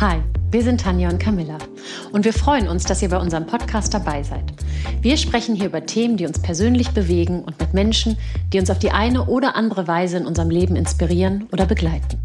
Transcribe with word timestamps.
Hi, 0.00 0.22
wir 0.52 0.62
sind 0.62 0.80
Tanja 0.80 1.08
und 1.08 1.18
Camilla 1.18 1.58
und 2.12 2.24
wir 2.24 2.32
freuen 2.32 2.68
uns, 2.68 2.84
dass 2.84 3.02
ihr 3.02 3.08
bei 3.08 3.18
unserem 3.18 3.48
Podcast 3.48 3.92
dabei 3.92 4.22
seid. 4.22 4.44
Wir 5.02 5.16
sprechen 5.16 5.56
hier 5.56 5.66
über 5.66 5.86
Themen, 5.86 6.16
die 6.16 6.24
uns 6.24 6.40
persönlich 6.40 6.90
bewegen 6.90 7.42
und 7.42 7.58
mit 7.58 7.74
Menschen, 7.74 8.16
die 8.52 8.60
uns 8.60 8.70
auf 8.70 8.78
die 8.78 8.92
eine 8.92 9.24
oder 9.26 9.56
andere 9.56 9.88
Weise 9.88 10.18
in 10.18 10.26
unserem 10.26 10.50
Leben 10.50 10.76
inspirieren 10.76 11.48
oder 11.50 11.66
begleiten. 11.66 12.20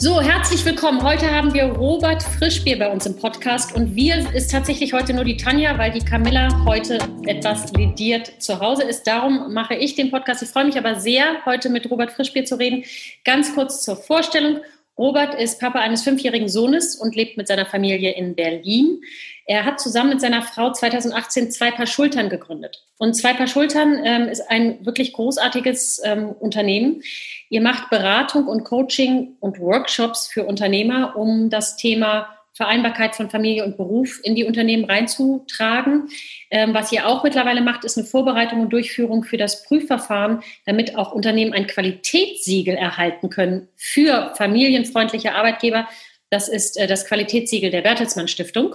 So, 0.00 0.20
herzlich 0.20 0.64
willkommen. 0.64 1.04
Heute 1.04 1.30
haben 1.30 1.54
wir 1.54 1.66
Robert 1.66 2.22
Frischbier 2.24 2.76
bei 2.76 2.90
uns 2.90 3.06
im 3.06 3.14
Podcast 3.14 3.76
und 3.76 3.94
wir 3.94 4.32
ist 4.34 4.50
tatsächlich 4.50 4.92
heute 4.92 5.14
nur 5.14 5.24
die 5.24 5.36
Tanja, 5.36 5.78
weil 5.78 5.92
die 5.92 6.04
Camilla 6.04 6.64
heute 6.64 6.98
etwas 7.26 7.72
lidiert 7.74 8.42
zu 8.42 8.58
Hause 8.58 8.82
ist. 8.82 9.06
Darum 9.06 9.52
mache 9.54 9.76
ich 9.76 9.94
den 9.94 10.10
Podcast. 10.10 10.42
Ich 10.42 10.48
freue 10.48 10.64
mich 10.64 10.78
aber 10.78 10.96
sehr, 10.96 11.44
heute 11.46 11.68
mit 11.68 11.88
Robert 11.88 12.10
Frischbier 12.10 12.44
zu 12.44 12.56
reden. 12.56 12.82
Ganz 13.24 13.54
kurz 13.54 13.84
zur 13.84 13.96
Vorstellung. 13.96 14.62
Robert 14.98 15.34
ist 15.34 15.60
Papa 15.60 15.78
eines 15.78 16.02
fünfjährigen 16.02 16.48
Sohnes 16.48 16.96
und 16.96 17.14
lebt 17.14 17.36
mit 17.36 17.46
seiner 17.46 17.66
Familie 17.66 18.10
in 18.16 18.34
Berlin. 18.34 19.00
Er 19.46 19.64
hat 19.64 19.80
zusammen 19.80 20.10
mit 20.10 20.20
seiner 20.20 20.42
Frau 20.42 20.72
2018 20.72 21.52
zwei 21.52 21.70
Paar 21.70 21.86
Schultern 21.86 22.28
gegründet. 22.28 22.84
Und 22.98 23.14
zwei 23.14 23.32
Paar 23.32 23.46
Schultern 23.46 23.98
ähm, 24.04 24.28
ist 24.28 24.42
ein 24.50 24.84
wirklich 24.84 25.12
großartiges 25.12 26.02
ähm, 26.04 26.30
Unternehmen. 26.32 27.02
Ihr 27.48 27.62
macht 27.62 27.90
Beratung 27.90 28.46
und 28.46 28.64
Coaching 28.64 29.36
und 29.40 29.60
Workshops 29.60 30.26
für 30.26 30.44
Unternehmer, 30.44 31.16
um 31.16 31.48
das 31.48 31.76
Thema 31.76 32.28
Vereinbarkeit 32.58 33.14
von 33.14 33.30
Familie 33.30 33.64
und 33.64 33.76
Beruf 33.76 34.18
in 34.24 34.34
die 34.34 34.42
Unternehmen 34.42 34.84
reinzutragen. 34.84 36.08
Ähm, 36.50 36.74
was 36.74 36.90
ihr 36.90 37.06
auch 37.06 37.22
mittlerweile 37.22 37.60
macht, 37.60 37.84
ist 37.84 37.96
eine 37.96 38.04
Vorbereitung 38.04 38.60
und 38.60 38.72
Durchführung 38.72 39.22
für 39.22 39.36
das 39.36 39.62
Prüfverfahren, 39.62 40.42
damit 40.66 40.96
auch 40.96 41.12
Unternehmen 41.12 41.52
ein 41.52 41.68
Qualitätssiegel 41.68 42.74
erhalten 42.74 43.30
können 43.30 43.68
für 43.76 44.34
familienfreundliche 44.36 45.36
Arbeitgeber. 45.36 45.88
Das 46.30 46.48
ist 46.48 46.76
äh, 46.76 46.88
das 46.88 47.06
Qualitätssiegel 47.06 47.70
der 47.70 47.82
Bertelsmann 47.82 48.26
Stiftung. 48.26 48.74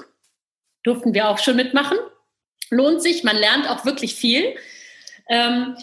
Durften 0.83 1.13
wir 1.13 1.27
auch 1.27 1.37
schon 1.37 1.57
mitmachen. 1.57 1.97
Lohnt 2.69 3.01
sich, 3.01 3.25
man 3.25 3.35
lernt 3.35 3.69
auch 3.69 3.83
wirklich 3.83 4.15
viel. 4.15 4.55
Ähm, 5.29 5.75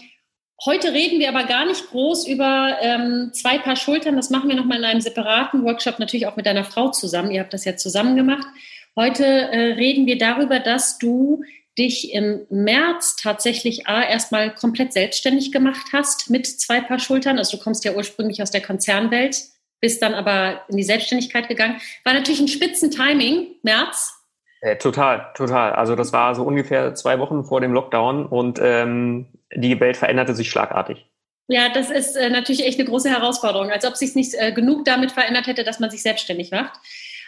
Heute 0.66 0.92
reden 0.92 1.20
wir 1.20 1.30
aber 1.30 1.44
gar 1.44 1.64
nicht 1.64 1.88
groß 1.88 2.28
über 2.28 2.76
ähm, 2.82 3.30
zwei 3.32 3.56
Paar 3.56 3.76
Schultern. 3.76 4.16
Das 4.16 4.28
machen 4.28 4.50
wir 4.50 4.56
nochmal 4.56 4.78
in 4.78 4.84
einem 4.84 5.00
separaten 5.00 5.64
Workshop, 5.64 5.98
natürlich 5.98 6.26
auch 6.26 6.36
mit 6.36 6.44
deiner 6.44 6.64
Frau 6.64 6.90
zusammen. 6.90 7.30
Ihr 7.30 7.40
habt 7.40 7.54
das 7.54 7.64
ja 7.64 7.76
zusammen 7.76 8.14
gemacht. 8.14 8.46
Heute 8.94 9.24
äh, 9.24 9.72
reden 9.72 10.04
wir 10.04 10.18
darüber, 10.18 10.60
dass 10.60 10.98
du 10.98 11.42
dich 11.78 12.12
im 12.12 12.46
März 12.50 13.16
tatsächlich 13.16 13.86
A, 13.86 14.02
erstmal 14.02 14.54
komplett 14.54 14.92
selbstständig 14.92 15.50
gemacht 15.50 15.86
hast 15.94 16.28
mit 16.28 16.46
zwei 16.46 16.82
Paar 16.82 16.98
Schultern. 16.98 17.38
Also 17.38 17.56
du 17.56 17.62
kommst 17.62 17.86
ja 17.86 17.94
ursprünglich 17.94 18.42
aus 18.42 18.50
der 18.50 18.60
Konzernwelt, 18.60 19.42
bist 19.80 20.02
dann 20.02 20.12
aber 20.12 20.62
in 20.68 20.76
die 20.76 20.82
Selbstständigkeit 20.82 21.48
gegangen. 21.48 21.80
War 22.04 22.12
natürlich 22.12 22.40
ein 22.40 22.48
Spitzentiming, 22.48 23.46
März. 23.62 24.19
Äh, 24.60 24.76
total, 24.76 25.32
total. 25.34 25.72
Also 25.72 25.96
das 25.96 26.12
war 26.12 26.34
so 26.34 26.42
ungefähr 26.42 26.94
zwei 26.94 27.18
Wochen 27.18 27.44
vor 27.44 27.60
dem 27.60 27.72
Lockdown 27.72 28.26
und 28.26 28.58
ähm, 28.62 29.26
die 29.54 29.80
Welt 29.80 29.96
veränderte 29.96 30.34
sich 30.34 30.50
schlagartig. 30.50 31.06
Ja, 31.48 31.68
das 31.68 31.90
ist 31.90 32.14
äh, 32.14 32.30
natürlich 32.30 32.64
echt 32.64 32.78
eine 32.78 32.88
große 32.88 33.10
Herausforderung, 33.10 33.70
als 33.70 33.84
ob 33.84 33.96
sich 33.96 34.14
nicht 34.14 34.34
äh, 34.34 34.52
genug 34.52 34.84
damit 34.84 35.12
verändert 35.12 35.46
hätte, 35.46 35.64
dass 35.64 35.80
man 35.80 35.90
sich 35.90 36.02
selbstständig 36.02 36.50
macht. 36.50 36.78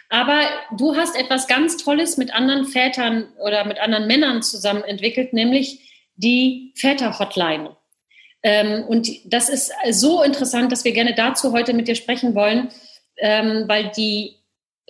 Aber 0.09 0.41
du 0.77 0.95
hast 0.95 1.19
etwas 1.19 1.47
ganz 1.47 1.77
Tolles 1.77 2.17
mit 2.17 2.33
anderen 2.33 2.65
Vätern 2.65 3.27
oder 3.43 3.65
mit 3.65 3.79
anderen 3.79 4.05
Männern 4.05 4.43
zusammen 4.43 4.83
entwickelt, 4.83 5.33
nämlich 5.33 6.11
die 6.15 6.71
Väter-Hotline. 6.75 7.75
Ähm, 8.43 8.83
und 8.83 9.09
das 9.25 9.49
ist 9.49 9.71
so 9.89 10.21
interessant, 10.21 10.71
dass 10.71 10.85
wir 10.85 10.91
gerne 10.91 11.15
dazu 11.15 11.51
heute 11.51 11.73
mit 11.73 11.87
dir 11.87 11.95
sprechen 11.95 12.35
wollen, 12.35 12.69
ähm, 13.17 13.63
weil 13.67 13.91
die 13.97 14.35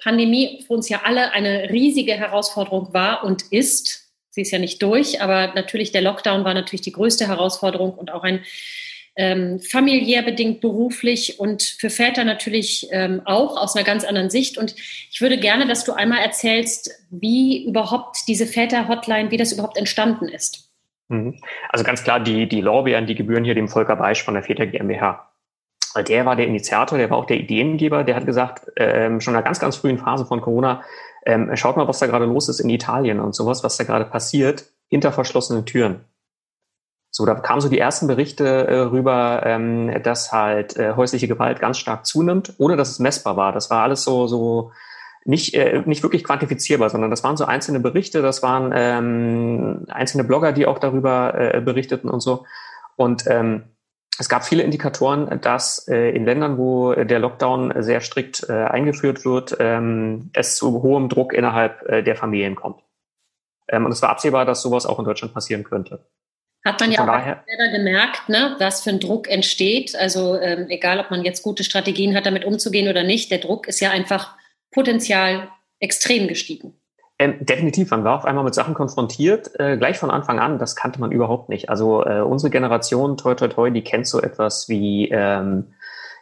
Pandemie 0.02 0.64
für 0.66 0.74
uns 0.74 0.90
ja 0.90 1.02
alle 1.04 1.32
eine 1.32 1.70
riesige 1.70 2.14
Herausforderung 2.14 2.94
war 2.94 3.24
und 3.24 3.44
ist. 3.52 4.12
Sie 4.32 4.42
ist 4.42 4.52
ja 4.52 4.60
nicht 4.60 4.82
durch, 4.82 5.22
aber 5.22 5.54
natürlich 5.54 5.92
der 5.92 6.02
Lockdown 6.02 6.44
war 6.44 6.54
natürlich 6.54 6.82
die 6.82 6.92
größte 6.92 7.28
Herausforderung 7.28 7.94
und 7.94 8.12
auch 8.12 8.24
ein 8.24 8.44
ähm, 9.16 9.60
familiär 9.60 10.24
bedingt 10.24 10.62
beruflich 10.62 11.40
und 11.40 11.62
für 11.62 11.90
Väter 11.92 12.24
natürlich 12.24 12.88
ähm, 12.92 13.22
auch 13.26 13.58
aus 13.58 13.76
einer 13.76 13.86
ganz 13.86 14.04
anderen 14.04 14.30
Sicht. 14.30 14.58
Und 14.58 14.76
ich 14.76 15.22
würde 15.22 15.38
gerne, 15.38 15.68
dass 15.68 15.86
du 15.86 15.94
einmal 15.94 16.20
erzählst, 16.20 16.90
wie 17.12 17.66
überhaupt 17.66 18.28
diese 18.28 18.48
Väter-Hotline, 18.48 19.30
wie 19.30 19.38
das 19.38 19.54
überhaupt 19.54 19.78
entstanden 19.78 20.28
ist. 20.28 20.72
Mhm. 21.10 21.40
Also 21.70 21.86
ganz 21.86 22.04
klar, 22.04 22.20
die, 22.20 22.48
die 22.48 22.62
Lorbeeren, 22.62 23.06
die 23.06 23.16
gebühren 23.16 23.44
hier 23.44 23.56
dem 23.56 23.68
Volker 23.68 23.96
Beisch 23.96 24.24
von 24.24 24.34
der 24.34 24.44
Väter 24.44 24.66
GmbH. 24.66 25.33
Der 26.02 26.26
war 26.26 26.36
der 26.36 26.48
Initiator, 26.48 26.98
der 26.98 27.10
war 27.10 27.18
auch 27.18 27.26
der 27.26 27.38
Ideengeber, 27.38 28.04
der 28.04 28.16
hat 28.16 28.26
gesagt, 28.26 28.72
ähm, 28.78 29.22
schon 29.22 29.34
in 29.34 29.38
einer 29.38 29.46
ganz, 29.46 29.60
ganz 29.60 29.76
frühen 29.76 30.00
Phase 30.00 30.26
von 30.26 30.42
Corona, 30.42 30.82
ähm, 31.26 31.56
schaut 31.56 31.78
mal, 31.78 31.88
was 31.88 32.00
da 32.00 32.08
gerade 32.08 32.26
los 32.26 32.50
ist 32.50 32.60
in 32.60 32.70
Italien 32.70 33.20
und 33.20 33.36
sowas, 33.36 33.64
was 33.64 33.78
da 33.78 33.84
gerade 33.84 34.06
passiert, 34.06 34.66
hinter 34.88 35.12
verschlossenen 35.12 35.66
Türen. 35.66 36.06
So, 37.12 37.28
da 37.28 37.36
kamen 37.36 37.62
so 37.62 37.70
die 37.70 37.78
ersten 37.78 38.08
Berichte 38.08 38.46
äh, 38.68 38.80
rüber, 38.80 39.44
ähm, 39.46 40.02
dass 40.02 40.32
halt 40.32 40.78
äh, 40.78 40.94
häusliche 40.96 41.28
Gewalt 41.28 41.60
ganz 41.60 41.78
stark 41.78 42.08
zunimmt, 42.08 42.56
ohne 42.58 42.76
dass 42.76 42.90
es 42.90 42.98
messbar 42.98 43.38
war. 43.38 43.52
Das 43.52 43.70
war 43.70 43.84
alles 43.84 44.04
so, 44.04 44.26
so 44.26 44.72
nicht, 45.24 45.54
äh, 45.54 45.84
nicht 45.86 46.02
wirklich 46.02 46.24
quantifizierbar, 46.24 46.90
sondern 46.90 47.12
das 47.12 47.24
waren 47.24 47.38
so 47.38 47.46
einzelne 47.46 47.80
Berichte, 47.80 48.24
das 48.24 48.42
waren 48.42 48.72
ähm, 48.76 49.86
einzelne 49.90 50.24
Blogger, 50.24 50.54
die 50.54 50.66
auch 50.66 50.80
darüber 50.80 51.36
äh, 51.36 51.62
berichteten 51.62 52.10
und 52.10 52.20
so. 52.20 52.46
Und 52.96 53.26
ähm, 53.28 53.64
es 54.20 54.30
gab 54.30 54.46
viele 54.46 54.64
Indikatoren, 54.64 55.42
dass 55.42 55.88
äh, 55.88 56.12
in 56.12 56.26
Ländern, 56.26 56.58
wo 56.58 56.94
der 56.94 57.20
Lockdown 57.20 57.74
sehr 57.82 58.02
strikt 58.02 58.48
äh, 58.48 58.54
eingeführt 58.54 59.26
wird, 59.26 59.58
ähm, 59.60 60.30
es 60.34 60.56
zu 60.56 60.84
hohem 60.84 61.10
Druck 61.10 61.34
innerhalb 61.34 61.82
äh, 61.90 62.04
der 62.04 62.16
Familien 62.16 62.56
kommt. 62.56 62.82
Ähm, 63.68 63.86
und 63.86 63.92
es 63.92 64.02
war 64.02 64.10
absehbar, 64.10 64.46
dass 64.46 64.62
sowas 64.62 64.86
auch 64.86 65.00
in 65.00 65.06
Deutschland 65.06 65.34
passieren 65.34 65.64
könnte. 65.64 66.06
Hat 66.64 66.80
man 66.80 66.92
ja 66.92 67.02
auch 67.02 67.06
daher, 67.06 67.44
selber 67.46 67.78
gemerkt, 67.78 68.30
ne, 68.30 68.56
was 68.60 68.84
für 68.84 68.92
ein 68.92 69.00
Druck 69.00 69.30
entsteht. 69.30 69.96
Also 69.96 70.40
ähm, 70.40 70.68
egal, 70.70 71.00
ob 71.00 71.12
man 71.12 71.26
jetzt 71.26 71.44
gute 71.44 71.64
Strategien 71.64 72.16
hat, 72.16 72.26
damit 72.26 72.46
umzugehen 72.46 72.88
oder 72.88 73.04
nicht, 73.04 73.32
der 73.32 73.40
Druck 73.40 73.68
ist 73.68 73.82
ja 73.82 73.90
einfach 73.90 74.38
potenziell 74.72 75.50
extrem 75.80 76.28
gestiegen. 76.28 76.80
Ähm, 77.20 77.36
definitiv, 77.40 77.92
man 77.92 78.04
war 78.04 78.16
auf 78.16 78.26
einmal 78.26 78.44
mit 78.44 78.56
Sachen 78.56 78.74
konfrontiert, 78.74 79.52
äh, 79.60 79.78
gleich 79.78 80.00
von 80.00 80.10
Anfang 80.10 80.40
an, 80.40 80.58
das 80.58 80.76
kannte 80.76 81.00
man 81.00 81.12
überhaupt 81.12 81.50
nicht. 81.50 81.70
Also 81.70 82.04
äh, 82.06 82.22
unsere 82.22 82.50
Generation, 82.50 83.18
toi 83.18 83.36
toi 83.36 83.48
toi, 83.48 83.70
die 83.70 83.84
kennt 83.84 84.08
so 84.08 84.20
etwas 84.20 84.68
wie 84.68 85.10
ähm, 85.10 85.74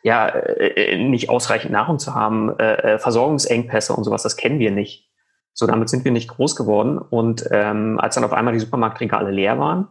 ja, 0.03 0.27
äh, 0.27 0.97
nicht 0.97 1.29
ausreichend 1.29 1.71
Nahrung 1.71 1.99
zu 1.99 2.15
haben, 2.15 2.57
äh, 2.59 2.95
äh, 2.95 2.99
Versorgungsengpässe 2.99 3.93
und 3.93 4.03
sowas, 4.03 4.23
das 4.23 4.35
kennen 4.35 4.59
wir 4.59 4.71
nicht. 4.71 5.09
So, 5.53 5.67
damit 5.67 5.89
sind 5.89 6.05
wir 6.05 6.11
nicht 6.11 6.29
groß 6.29 6.55
geworden. 6.55 6.97
Und 6.97 7.47
ähm, 7.51 7.99
als 7.99 8.15
dann 8.15 8.23
auf 8.23 8.33
einmal 8.33 8.53
die 8.53 8.59
Supermarktregale 8.59 9.31
leer 9.31 9.59
waren, 9.59 9.89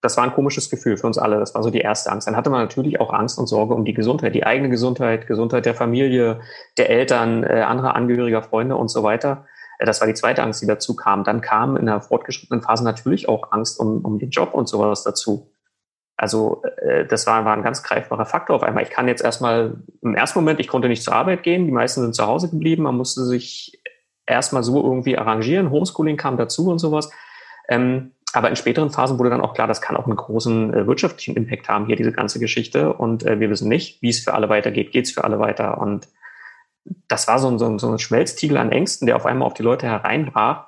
das 0.00 0.16
war 0.16 0.24
ein 0.24 0.32
komisches 0.32 0.70
Gefühl 0.70 0.96
für 0.96 1.06
uns 1.06 1.18
alle. 1.18 1.38
Das 1.38 1.54
war 1.54 1.62
so 1.62 1.70
die 1.70 1.80
erste 1.80 2.12
Angst. 2.12 2.26
Dann 2.26 2.36
hatte 2.36 2.50
man 2.50 2.60
natürlich 2.60 3.00
auch 3.00 3.12
Angst 3.12 3.38
und 3.38 3.46
Sorge 3.46 3.74
um 3.74 3.84
die 3.84 3.94
Gesundheit, 3.94 4.34
die 4.34 4.44
eigene 4.44 4.68
Gesundheit, 4.68 5.26
Gesundheit 5.26 5.66
der 5.66 5.74
Familie, 5.74 6.40
der 6.76 6.90
Eltern, 6.90 7.42
äh, 7.42 7.62
anderer 7.62 7.96
Angehöriger, 7.96 8.42
Freunde 8.42 8.76
und 8.76 8.88
so 8.88 9.02
weiter. 9.02 9.46
Äh, 9.78 9.86
das 9.86 10.00
war 10.00 10.06
die 10.06 10.14
zweite 10.14 10.42
Angst, 10.42 10.62
die 10.62 10.66
dazu 10.66 10.96
kam. 10.96 11.24
Dann 11.24 11.40
kam 11.40 11.76
in 11.76 11.86
der 11.86 12.00
fortgeschrittenen 12.00 12.62
Phase 12.62 12.84
natürlich 12.84 13.28
auch 13.28 13.52
Angst 13.52 13.78
um, 13.80 14.04
um 14.04 14.18
den 14.18 14.30
Job 14.30 14.54
und 14.54 14.68
sowas 14.68 15.02
dazu. 15.02 15.50
Also 16.16 16.62
äh, 16.78 17.06
das 17.06 17.26
war, 17.26 17.44
war 17.44 17.56
ein 17.56 17.62
ganz 17.62 17.82
greifbarer 17.82 18.26
Faktor 18.26 18.56
auf 18.56 18.62
einmal. 18.62 18.84
Ich 18.84 18.90
kann 18.90 19.08
jetzt 19.08 19.22
erstmal, 19.22 19.76
im 20.00 20.14
ersten 20.14 20.38
Moment, 20.38 20.60
ich 20.60 20.68
konnte 20.68 20.88
nicht 20.88 21.02
zur 21.02 21.14
Arbeit 21.14 21.42
gehen, 21.42 21.66
die 21.66 21.72
meisten 21.72 22.02
sind 22.02 22.14
zu 22.14 22.26
Hause 22.26 22.48
geblieben, 22.48 22.84
man 22.84 22.96
musste 22.96 23.24
sich 23.24 23.80
erstmal 24.26 24.62
so 24.62 24.82
irgendwie 24.82 25.18
arrangieren, 25.18 25.70
Homeschooling 25.70 26.16
kam 26.16 26.36
dazu 26.36 26.70
und 26.70 26.78
sowas. 26.78 27.10
Ähm, 27.68 28.12
aber 28.32 28.48
in 28.48 28.56
späteren 28.56 28.90
Phasen 28.90 29.18
wurde 29.18 29.30
dann 29.30 29.40
auch 29.40 29.54
klar, 29.54 29.68
das 29.68 29.80
kann 29.80 29.96
auch 29.96 30.06
einen 30.06 30.16
großen 30.16 30.74
äh, 30.74 30.86
wirtschaftlichen 30.86 31.36
Impact 31.36 31.68
haben, 31.68 31.86
hier 31.86 31.96
diese 31.96 32.12
ganze 32.12 32.40
Geschichte. 32.40 32.92
Und 32.92 33.24
äh, 33.24 33.38
wir 33.38 33.48
wissen 33.48 33.68
nicht, 33.68 34.02
wie 34.02 34.08
es 34.08 34.24
für 34.24 34.34
alle 34.34 34.48
weitergeht, 34.48 34.90
geht 34.92 35.06
es 35.06 35.12
für 35.12 35.22
alle 35.24 35.38
weiter. 35.38 35.78
Und 35.78 36.08
das 37.08 37.28
war 37.28 37.38
so 37.38 37.48
ein, 37.48 37.58
so, 37.58 37.66
ein, 37.66 37.78
so 37.78 37.90
ein 37.90 37.98
Schmelztiegel 37.98 38.56
an 38.56 38.72
Ängsten, 38.72 39.06
der 39.06 39.16
auf 39.16 39.26
einmal 39.26 39.46
auf 39.46 39.54
die 39.54 39.62
Leute 39.62 39.86
hereinbrach, 39.86 40.66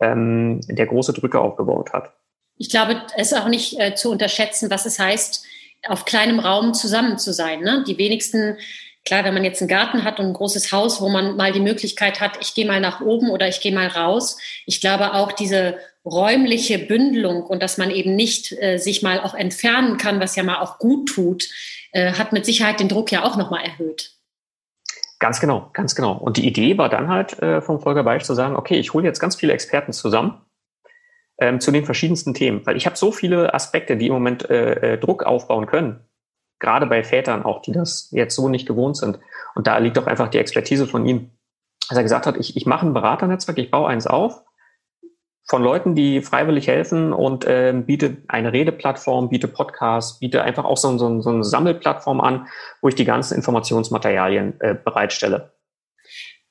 ähm, 0.00 0.60
der 0.68 0.86
große 0.86 1.12
Drücke 1.12 1.40
aufgebaut 1.40 1.92
hat. 1.92 2.12
Ich 2.56 2.70
glaube, 2.70 3.02
es 3.16 3.32
ist 3.32 3.38
auch 3.38 3.48
nicht 3.48 3.78
äh, 3.80 3.94
zu 3.94 4.10
unterschätzen, 4.10 4.70
was 4.70 4.86
es 4.86 4.98
heißt, 4.98 5.44
auf 5.88 6.04
kleinem 6.04 6.38
Raum 6.38 6.74
zusammen 6.74 7.18
zu 7.18 7.32
sein. 7.32 7.60
Ne? 7.60 7.84
Die 7.86 7.98
wenigsten, 7.98 8.56
klar, 9.04 9.24
wenn 9.24 9.34
man 9.34 9.44
jetzt 9.44 9.60
einen 9.60 9.68
Garten 9.68 10.04
hat 10.04 10.18
und 10.18 10.26
ein 10.26 10.32
großes 10.32 10.72
Haus, 10.72 11.00
wo 11.00 11.08
man 11.08 11.36
mal 11.36 11.52
die 11.52 11.60
Möglichkeit 11.60 12.20
hat, 12.20 12.38
ich 12.40 12.54
gehe 12.54 12.66
mal 12.66 12.80
nach 12.80 13.00
oben 13.00 13.30
oder 13.30 13.48
ich 13.48 13.60
gehe 13.60 13.74
mal 13.74 13.88
raus. 13.88 14.38
Ich 14.66 14.80
glaube 14.80 15.14
auch 15.14 15.32
diese 15.32 15.78
räumliche 16.04 16.78
Bündelung 16.78 17.42
und 17.44 17.62
dass 17.62 17.78
man 17.78 17.90
eben 17.90 18.14
nicht 18.14 18.52
äh, 18.52 18.78
sich 18.78 19.02
mal 19.02 19.20
auch 19.20 19.34
entfernen 19.34 19.96
kann, 19.96 20.20
was 20.20 20.36
ja 20.36 20.42
mal 20.42 20.60
auch 20.60 20.78
gut 20.78 21.08
tut, 21.08 21.48
äh, 21.92 22.12
hat 22.12 22.32
mit 22.32 22.44
Sicherheit 22.44 22.80
den 22.80 22.88
Druck 22.88 23.10
ja 23.10 23.24
auch 23.24 23.36
nochmal 23.36 23.64
erhöht. 23.64 24.13
Ganz 25.24 25.40
genau, 25.40 25.70
ganz 25.72 25.94
genau. 25.94 26.12
Und 26.12 26.36
die 26.36 26.46
Idee 26.46 26.76
war 26.76 26.90
dann 26.90 27.08
halt 27.08 27.42
äh, 27.42 27.62
vom 27.62 27.80
Volker 27.80 28.04
Beisch 28.04 28.24
zu 28.24 28.34
sagen, 28.34 28.56
okay, 28.56 28.74
ich 28.74 28.92
hole 28.92 29.06
jetzt 29.06 29.20
ganz 29.20 29.36
viele 29.36 29.54
Experten 29.54 29.94
zusammen 29.94 30.42
ähm, 31.38 31.60
zu 31.60 31.70
den 31.70 31.86
verschiedensten 31.86 32.34
Themen, 32.34 32.66
weil 32.66 32.76
ich 32.76 32.84
habe 32.84 32.98
so 32.98 33.10
viele 33.10 33.54
Aspekte, 33.54 33.96
die 33.96 34.08
im 34.08 34.12
Moment 34.12 34.50
äh, 34.50 34.92
äh, 34.92 34.98
Druck 34.98 35.22
aufbauen 35.22 35.64
können. 35.64 36.06
gerade 36.58 36.84
bei 36.84 37.02
Vätern 37.02 37.42
auch, 37.42 37.62
die 37.62 37.72
das 37.72 38.10
jetzt 38.10 38.34
so 38.36 38.50
nicht 38.50 38.68
gewohnt 38.68 38.98
sind. 38.98 39.18
Und 39.54 39.66
da 39.66 39.78
liegt 39.78 39.96
auch 39.96 40.06
einfach 40.06 40.28
die 40.28 40.36
Expertise 40.36 40.86
von 40.86 41.06
ihm, 41.06 41.30
dass 41.88 41.96
er 41.96 42.02
gesagt 42.02 42.26
hat, 42.26 42.36
ich, 42.36 42.54
ich 42.58 42.66
mache 42.66 42.84
ein 42.84 42.92
Beraternetzwerk, 42.92 43.56
ich 43.56 43.70
baue 43.70 43.88
eins 43.88 44.06
auf 44.06 44.43
von 45.46 45.62
Leuten, 45.62 45.94
die 45.94 46.22
freiwillig 46.22 46.68
helfen 46.68 47.12
und 47.12 47.44
äh, 47.44 47.74
biete 47.74 48.16
eine 48.28 48.52
Redeplattform, 48.52 49.28
biete 49.28 49.48
Podcasts, 49.48 50.18
biete 50.18 50.42
einfach 50.42 50.64
auch 50.64 50.78
so, 50.78 50.96
so, 50.96 51.20
so 51.20 51.30
eine 51.30 51.44
Sammelplattform 51.44 52.20
an, 52.20 52.46
wo 52.80 52.88
ich 52.88 52.94
die 52.94 53.04
ganzen 53.04 53.34
Informationsmaterialien 53.36 54.60
äh, 54.60 54.74
bereitstelle. 54.74 55.52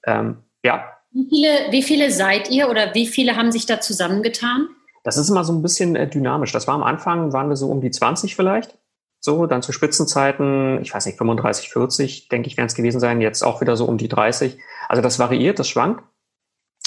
Ähm, 0.05 0.43
ja. 0.63 0.85
Wie 1.11 1.27
viele, 1.29 1.71
wie 1.71 1.83
viele 1.83 2.11
seid 2.11 2.51
ihr 2.51 2.69
oder 2.69 2.93
wie 2.93 3.07
viele 3.07 3.35
haben 3.35 3.51
sich 3.51 3.65
da 3.65 3.81
zusammengetan? 3.81 4.69
Das 5.03 5.17
ist 5.17 5.29
immer 5.29 5.43
so 5.43 5.53
ein 5.53 5.61
bisschen 5.61 5.95
äh, 5.95 6.07
dynamisch. 6.07 6.51
Das 6.51 6.67
war 6.67 6.75
am 6.75 6.83
Anfang, 6.83 7.33
waren 7.33 7.49
wir 7.49 7.55
so 7.55 7.69
um 7.69 7.81
die 7.81 7.91
20 7.91 8.35
vielleicht. 8.35 8.77
So, 9.19 9.45
dann 9.47 9.61
zu 9.61 9.71
Spitzenzeiten, 9.71 10.81
ich 10.81 10.93
weiß 10.93 11.05
nicht, 11.05 11.17
35, 11.17 11.69
40, 11.69 12.27
denke 12.27 12.47
ich, 12.47 12.57
werden 12.57 12.67
es 12.67 12.75
gewesen 12.75 12.99
sein. 12.99 13.21
Jetzt 13.21 13.41
auch 13.41 13.61
wieder 13.61 13.77
so 13.77 13.85
um 13.85 13.97
die 13.97 14.09
30. 14.09 14.59
Also 14.89 15.01
das 15.01 15.17
variiert, 15.17 15.59
das 15.59 15.69
schwankt. 15.69 16.03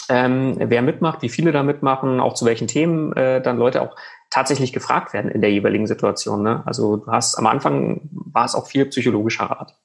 Ähm, 0.08 0.56
wer 0.58 0.82
mitmacht, 0.82 1.23
wie 1.23 1.29
viele 1.29 1.53
da 1.53 1.62
mitmachen, 1.62 2.20
auch 2.20 2.35
zu 2.35 2.44
welchen 2.44 2.69
Themen 2.69 3.12
äh, 3.14 3.41
dann 3.41 3.58
Leute 3.58 3.82
auch 3.82 3.97
tatsächlich 4.31 4.73
gefragt 4.73 5.12
werden 5.12 5.31
in 5.31 5.41
der 5.41 5.50
jeweiligen 5.50 5.87
Situation. 5.87 6.43
Ne? 6.43 6.62
Also 6.67 6.97
du 6.97 7.11
hast 7.11 7.37
am 7.37 7.47
Anfang 7.47 8.08
war 8.12 8.44
es 8.44 8.55
auch 8.55 8.67
viel 8.67 8.87
psychologischer 8.87 9.44
Rat 9.44 9.79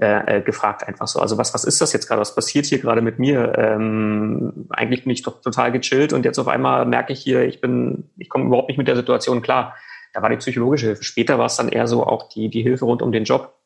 äh, 0.00 0.38
äh, 0.38 0.42
gefragt 0.42 0.86
einfach 0.86 1.06
so. 1.06 1.20
Also 1.20 1.38
was 1.38 1.54
was 1.54 1.64
ist 1.64 1.80
das 1.80 1.92
jetzt 1.92 2.08
gerade? 2.08 2.20
Was 2.20 2.34
passiert 2.34 2.66
hier 2.66 2.78
gerade 2.78 3.02
mit 3.02 3.18
mir? 3.18 3.56
Ähm, 3.56 4.66
eigentlich 4.70 5.04
bin 5.04 5.12
ich 5.12 5.22
doch 5.22 5.40
total 5.40 5.72
gechillt 5.72 6.12
und 6.12 6.24
jetzt 6.24 6.38
auf 6.38 6.48
einmal 6.48 6.84
merke 6.86 7.12
ich 7.12 7.20
hier, 7.20 7.42
ich 7.44 7.60
bin, 7.60 8.10
ich 8.16 8.28
komme 8.28 8.46
überhaupt 8.46 8.68
nicht 8.68 8.78
mit 8.78 8.88
der 8.88 8.96
Situation 8.96 9.42
klar 9.42 9.74
da 10.12 10.22
war 10.22 10.30
die 10.30 10.36
psychologische 10.36 10.86
Hilfe. 10.86 11.04
Später 11.04 11.38
war 11.38 11.46
es 11.46 11.56
dann 11.56 11.68
eher 11.68 11.86
so 11.86 12.04
auch 12.04 12.28
die, 12.28 12.48
die 12.48 12.62
Hilfe 12.62 12.84
rund 12.84 13.02
um 13.02 13.12
den 13.12 13.24
Job. 13.24 13.58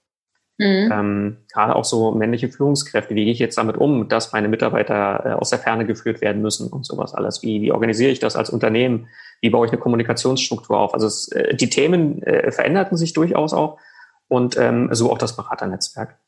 Mhm. 0.59 0.91
Ähm, 0.91 1.37
gerade 1.53 1.77
auch 1.77 1.85
so 1.85 2.13
männliche 2.13 2.49
Führungskräfte. 2.49 3.15
Wie 3.15 3.25
gehe 3.25 3.33
ich 3.33 3.39
jetzt 3.39 3.59
damit 3.59 3.77
um, 3.77 4.09
dass 4.09 4.33
meine 4.33 4.49
Mitarbeiter 4.49 5.23
äh, 5.25 5.33
aus 5.33 5.51
der 5.51 5.59
Ferne 5.59 5.85
geführt 5.85 6.23
werden 6.23 6.41
müssen 6.41 6.69
und 6.69 6.87
sowas 6.87 7.15
alles? 7.15 7.43
Wie, 7.43 7.61
wie 7.61 7.73
organisiere 7.73 8.11
ich 8.11 8.21
das 8.21 8.37
als 8.37 8.49
Unternehmen? 8.49 9.09
Wie 9.43 9.51
baue 9.51 9.67
ich 9.67 9.73
eine 9.73 9.81
Kommunikationsstruktur 9.81 10.79
auf? 10.79 10.95
Also 10.95 11.07
es, 11.07 11.29
äh, 11.33 11.55
die 11.55 11.69
Themen 11.69 12.23
äh, 12.23 12.51
veränderten 12.53 12.97
sich 12.97 13.13
durchaus 13.13 13.53
auch 13.53 13.79
und 14.29 14.57
ähm, 14.57 14.89
so 14.93 15.13
auch 15.13 15.19
das 15.19 15.37
Beraternetzwerk. 15.37 16.19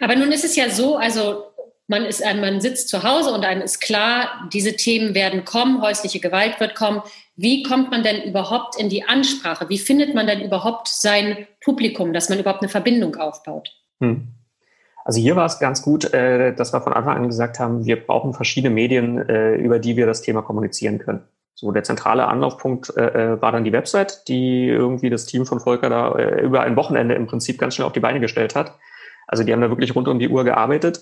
Aber 0.00 0.14
nun 0.14 0.30
ist 0.30 0.44
es 0.44 0.54
ja 0.54 0.70
so, 0.70 0.96
also 0.96 1.44
man, 1.88 2.04
ist, 2.04 2.22
man 2.24 2.60
sitzt 2.60 2.88
zu 2.88 3.02
Hause 3.02 3.30
und 3.32 3.44
einem 3.44 3.62
ist 3.62 3.80
klar, 3.80 4.48
diese 4.52 4.76
Themen 4.76 5.14
werden 5.14 5.44
kommen, 5.44 5.82
häusliche 5.82 6.20
Gewalt 6.20 6.60
wird 6.60 6.74
kommen. 6.74 7.02
Wie 7.42 7.64
kommt 7.64 7.90
man 7.90 8.04
denn 8.04 8.22
überhaupt 8.22 8.78
in 8.78 8.88
die 8.88 9.02
Ansprache? 9.02 9.68
Wie 9.68 9.78
findet 9.78 10.14
man 10.14 10.28
denn 10.28 10.42
überhaupt 10.42 10.86
sein 10.86 11.48
Publikum, 11.60 12.12
dass 12.12 12.28
man 12.28 12.38
überhaupt 12.38 12.62
eine 12.62 12.68
Verbindung 12.68 13.16
aufbaut? 13.16 13.68
Hm. 14.00 14.28
Also 15.04 15.20
hier 15.20 15.34
war 15.34 15.46
es 15.46 15.58
ganz 15.58 15.82
gut, 15.82 16.14
äh, 16.14 16.54
dass 16.54 16.72
wir 16.72 16.80
von 16.80 16.92
Anfang 16.92 17.16
an 17.16 17.26
gesagt 17.26 17.58
haben, 17.58 17.84
wir 17.84 17.96
brauchen 17.96 18.32
verschiedene 18.32 18.72
Medien, 18.72 19.18
äh, 19.28 19.56
über 19.56 19.80
die 19.80 19.96
wir 19.96 20.06
das 20.06 20.22
Thema 20.22 20.42
kommunizieren 20.42 21.00
können. 21.00 21.24
So 21.54 21.72
der 21.72 21.82
zentrale 21.82 22.28
Anlaufpunkt 22.28 22.96
äh, 22.96 23.42
war 23.42 23.50
dann 23.50 23.64
die 23.64 23.72
Website, 23.72 24.28
die 24.28 24.68
irgendwie 24.68 25.10
das 25.10 25.26
Team 25.26 25.44
von 25.44 25.58
Volker 25.58 25.90
da 25.90 26.14
über 26.42 26.60
ein 26.60 26.76
Wochenende 26.76 27.16
im 27.16 27.26
Prinzip 27.26 27.58
ganz 27.58 27.74
schnell 27.74 27.86
auf 27.86 27.92
die 27.92 27.98
Beine 27.98 28.20
gestellt 28.20 28.54
hat. 28.54 28.78
Also 29.26 29.42
die 29.42 29.52
haben 29.52 29.60
da 29.60 29.68
wirklich 29.68 29.96
rund 29.96 30.06
um 30.06 30.20
die 30.20 30.28
Uhr 30.28 30.44
gearbeitet. 30.44 31.00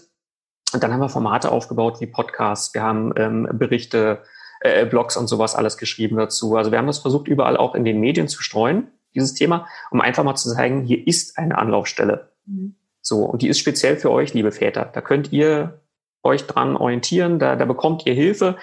Und 0.73 0.83
dann 0.83 0.91
haben 0.91 1.01
wir 1.01 1.11
Formate 1.11 1.53
aufgebaut 1.53 2.01
wie 2.01 2.07
Podcasts, 2.07 2.73
wir 2.73 2.83
haben 2.83 3.13
ähm, 3.17 3.47
Berichte, 3.53 4.23
äh, 4.61 4.87
Blogs 4.87 5.17
und 5.17 5.27
sowas 5.27 5.55
alles 5.55 5.77
geschrieben 5.79 6.17
dazu. 6.17 6.57
Also 6.57 6.71
wir 6.71 6.79
haben 6.79 6.87
das 6.87 6.99
versucht, 6.99 7.29
überall 7.29 7.57
auch 7.57 7.75
in 7.75 7.85
den 7.85 8.01
Medien 8.01 8.29
zu 8.29 8.43
streuen, 8.43 8.89
dieses 9.15 9.35
Thema, 9.35 9.67
um 9.91 10.01
einfach 10.01 10.23
mal 10.23 10.37
zu 10.37 10.55
zeigen, 10.55 10.85
hier 10.85 11.07
ist 11.07 11.39
eine 11.39 11.59
Anlaufstelle. 11.59 12.31
Mhm. 12.47 12.77
So, 13.03 13.25
und 13.25 13.43
die 13.43 13.49
ist 13.49 13.59
speziell 13.59 13.97
für 13.97 14.11
euch, 14.11 14.35
liebe 14.35 14.53
Väter. 14.53 14.91
Da 14.93 15.01
könnt 15.01 15.33
ihr 15.33 15.81
euch 16.23 16.47
dran 16.47 16.77
orientieren, 16.77 17.39
da, 17.39 17.57
da 17.57 17.65
bekommt 17.65 18.07
ihr 18.07 18.15
Hilfe. 18.15 18.57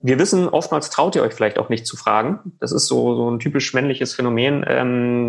Wir 0.00 0.18
wissen, 0.18 0.48
oftmals 0.48 0.90
traut 0.90 1.16
ihr 1.16 1.22
euch 1.22 1.34
vielleicht 1.34 1.58
auch 1.58 1.68
nicht 1.68 1.86
zu 1.86 1.96
fragen. 1.96 2.52
Das 2.60 2.72
ist 2.72 2.86
so, 2.86 3.14
so 3.14 3.30
ein 3.30 3.38
typisch 3.38 3.72
männliches 3.74 4.14
Phänomen. 4.14 4.64
Ähm, 4.66 5.26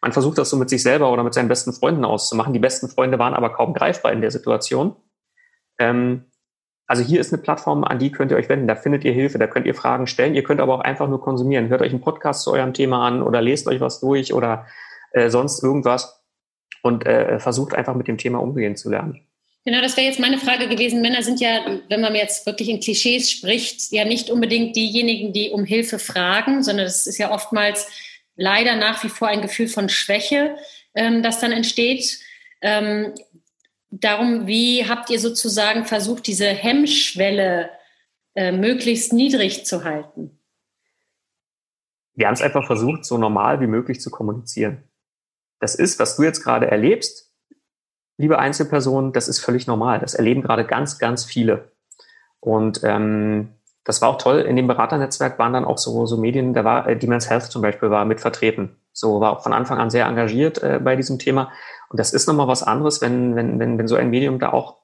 man 0.00 0.12
versucht 0.12 0.38
das 0.38 0.50
so 0.50 0.56
mit 0.56 0.70
sich 0.70 0.82
selber 0.82 1.12
oder 1.12 1.22
mit 1.22 1.34
seinen 1.34 1.48
besten 1.48 1.72
Freunden 1.72 2.04
auszumachen. 2.04 2.52
Die 2.52 2.58
besten 2.58 2.88
Freunde 2.88 3.18
waren 3.18 3.34
aber 3.34 3.52
kaum 3.52 3.74
greifbar 3.74 4.12
in 4.12 4.20
der 4.20 4.30
Situation. 4.30 4.96
Ähm, 5.78 6.24
also 6.88 7.02
hier 7.02 7.20
ist 7.20 7.32
eine 7.32 7.42
Plattform, 7.42 7.84
an 7.84 7.98
die 7.98 8.10
könnt 8.10 8.32
ihr 8.32 8.38
euch 8.38 8.48
wenden. 8.48 8.66
Da 8.66 8.74
findet 8.74 9.04
ihr 9.04 9.12
Hilfe, 9.12 9.38
da 9.38 9.46
könnt 9.46 9.66
ihr 9.66 9.74
Fragen 9.74 10.06
stellen. 10.06 10.34
Ihr 10.34 10.42
könnt 10.42 10.60
aber 10.60 10.74
auch 10.74 10.80
einfach 10.80 11.06
nur 11.06 11.20
konsumieren. 11.20 11.68
Hört 11.68 11.82
euch 11.82 11.90
einen 11.90 12.00
Podcast 12.00 12.42
zu 12.42 12.52
eurem 12.52 12.72
Thema 12.72 13.06
an 13.06 13.22
oder 13.22 13.42
lest 13.42 13.68
euch 13.68 13.80
was 13.80 14.00
durch 14.00 14.32
oder 14.32 14.66
äh, 15.12 15.28
sonst 15.28 15.62
irgendwas 15.62 16.22
und 16.82 17.06
äh, 17.06 17.38
versucht 17.40 17.74
einfach 17.74 17.94
mit 17.94 18.08
dem 18.08 18.16
Thema 18.16 18.38
umgehen 18.38 18.74
zu 18.74 18.88
lernen. 18.88 19.20
Genau, 19.66 19.82
das 19.82 19.98
wäre 19.98 20.06
jetzt 20.06 20.18
meine 20.18 20.38
Frage 20.38 20.66
gewesen. 20.66 21.02
Männer 21.02 21.22
sind 21.22 21.40
ja, 21.40 21.60
wenn 21.90 22.00
man 22.00 22.14
jetzt 22.14 22.46
wirklich 22.46 22.70
in 22.70 22.80
Klischees 22.80 23.30
spricht, 23.30 23.92
ja 23.92 24.06
nicht 24.06 24.30
unbedingt 24.30 24.74
diejenigen, 24.74 25.34
die 25.34 25.50
um 25.50 25.64
Hilfe 25.64 25.98
fragen, 25.98 26.62
sondern 26.62 26.86
es 26.86 27.06
ist 27.06 27.18
ja 27.18 27.30
oftmals 27.30 27.86
leider 28.34 28.76
nach 28.76 29.04
wie 29.04 29.10
vor 29.10 29.28
ein 29.28 29.42
Gefühl 29.42 29.68
von 29.68 29.90
Schwäche, 29.90 30.56
ähm, 30.94 31.22
das 31.22 31.38
dann 31.38 31.52
entsteht. 31.52 32.18
Ähm, 32.62 33.12
darum, 33.90 34.46
wie 34.46 34.88
habt 34.88 35.10
ihr 35.10 35.20
sozusagen 35.20 35.84
versucht, 35.84 36.26
diese 36.26 36.46
Hemmschwelle 36.46 37.70
äh, 38.34 38.52
möglichst 38.52 39.12
niedrig 39.12 39.64
zu 39.66 39.84
halten? 39.84 40.38
Wir 42.14 42.26
haben 42.26 42.34
es 42.34 42.42
einfach 42.42 42.66
versucht, 42.66 43.04
so 43.04 43.16
normal 43.16 43.60
wie 43.60 43.66
möglich 43.66 44.00
zu 44.00 44.10
kommunizieren. 44.10 44.82
Das 45.60 45.74
ist, 45.74 45.98
was 45.98 46.16
du 46.16 46.24
jetzt 46.24 46.42
gerade 46.42 46.70
erlebst, 46.70 47.32
liebe 48.16 48.38
Einzelperson, 48.38 49.12
das 49.12 49.28
ist 49.28 49.38
völlig 49.38 49.66
normal. 49.66 50.00
Das 50.00 50.14
erleben 50.14 50.42
gerade 50.42 50.64
ganz, 50.64 50.98
ganz 50.98 51.24
viele. 51.24 51.72
Und 52.40 52.80
ähm, 52.84 53.54
das 53.84 54.02
war 54.02 54.10
auch 54.10 54.18
toll. 54.18 54.40
In 54.40 54.56
dem 54.56 54.66
Beraternetzwerk 54.66 55.38
waren 55.38 55.52
dann 55.52 55.64
auch 55.64 55.78
so, 55.78 56.06
so 56.06 56.16
Medien, 56.16 56.52
da 56.52 56.64
war 56.64 56.88
äh, 56.88 56.96
Demen's 56.96 57.30
Health 57.30 57.44
zum 57.44 57.62
Beispiel 57.62 57.90
war 57.90 58.04
mit 58.04 58.20
vertreten. 58.20 58.76
So 58.92 59.20
war 59.20 59.32
auch 59.32 59.42
von 59.42 59.52
Anfang 59.52 59.78
an 59.78 59.90
sehr 59.90 60.06
engagiert 60.06 60.62
äh, 60.62 60.80
bei 60.82 60.96
diesem 60.96 61.18
Thema. 61.18 61.52
Und 61.90 61.98
das 61.98 62.12
ist 62.12 62.26
nochmal 62.26 62.48
was 62.48 62.62
anderes, 62.62 63.00
wenn, 63.00 63.34
wenn, 63.36 63.58
wenn, 63.58 63.78
wenn 63.78 63.88
so 63.88 63.96
ein 63.96 64.10
Medium 64.10 64.38
da 64.38 64.50
auch 64.52 64.78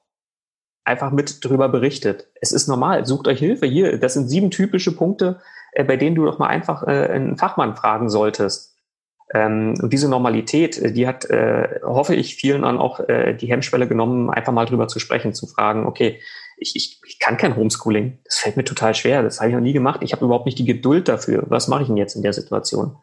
einfach 0.83 1.11
mit 1.11 1.43
drüber 1.43 1.69
berichtet. 1.69 2.27
Es 2.41 2.51
ist 2.51 2.67
normal, 2.67 3.05
sucht 3.05 3.27
euch 3.27 3.39
Hilfe. 3.39 3.65
Hier, 3.65 3.97
das 3.97 4.13
sind 4.13 4.29
sieben 4.29 4.51
typische 4.51 4.95
Punkte, 4.95 5.41
äh, 5.71 5.83
bei 5.83 5.97
denen 5.97 6.15
du 6.15 6.25
doch 6.25 6.39
mal 6.39 6.47
einfach 6.47 6.83
äh, 6.83 7.07
einen 7.07 7.37
Fachmann 7.37 7.75
fragen 7.75 8.09
solltest. 8.09 8.75
Ähm, 9.33 9.73
und 9.81 9.91
diese 9.91 10.09
Normalität, 10.09 10.77
äh, 10.77 10.91
die 10.91 11.07
hat, 11.07 11.25
äh, 11.25 11.79
hoffe 11.83 12.15
ich, 12.15 12.35
vielen 12.35 12.61
dann 12.61 12.77
auch 12.77 12.99
äh, 12.99 13.33
die 13.33 13.47
Hemmschwelle 13.47 13.87
genommen, 13.87 14.29
einfach 14.29 14.53
mal 14.53 14.65
drüber 14.65 14.87
zu 14.87 14.99
sprechen, 14.99 15.33
zu 15.33 15.47
fragen, 15.47 15.87
okay, 15.87 16.19
ich, 16.57 16.75
ich, 16.75 17.01
ich 17.05 17.19
kann 17.19 17.37
kein 17.37 17.55
Homeschooling. 17.55 18.19
Das 18.23 18.37
fällt 18.37 18.55
mir 18.55 18.63
total 18.63 18.93
schwer. 18.93 19.23
Das 19.23 19.39
habe 19.39 19.49
ich 19.49 19.55
noch 19.55 19.61
nie 19.61 19.73
gemacht. 19.73 20.01
Ich 20.03 20.13
habe 20.13 20.23
überhaupt 20.23 20.45
nicht 20.45 20.59
die 20.59 20.65
Geduld 20.65 21.07
dafür. 21.07 21.43
Was 21.47 21.67
mache 21.67 21.81
ich 21.81 21.87
denn 21.87 21.97
jetzt 21.97 22.15
in 22.15 22.21
der 22.21 22.33
Situation? 22.33 22.95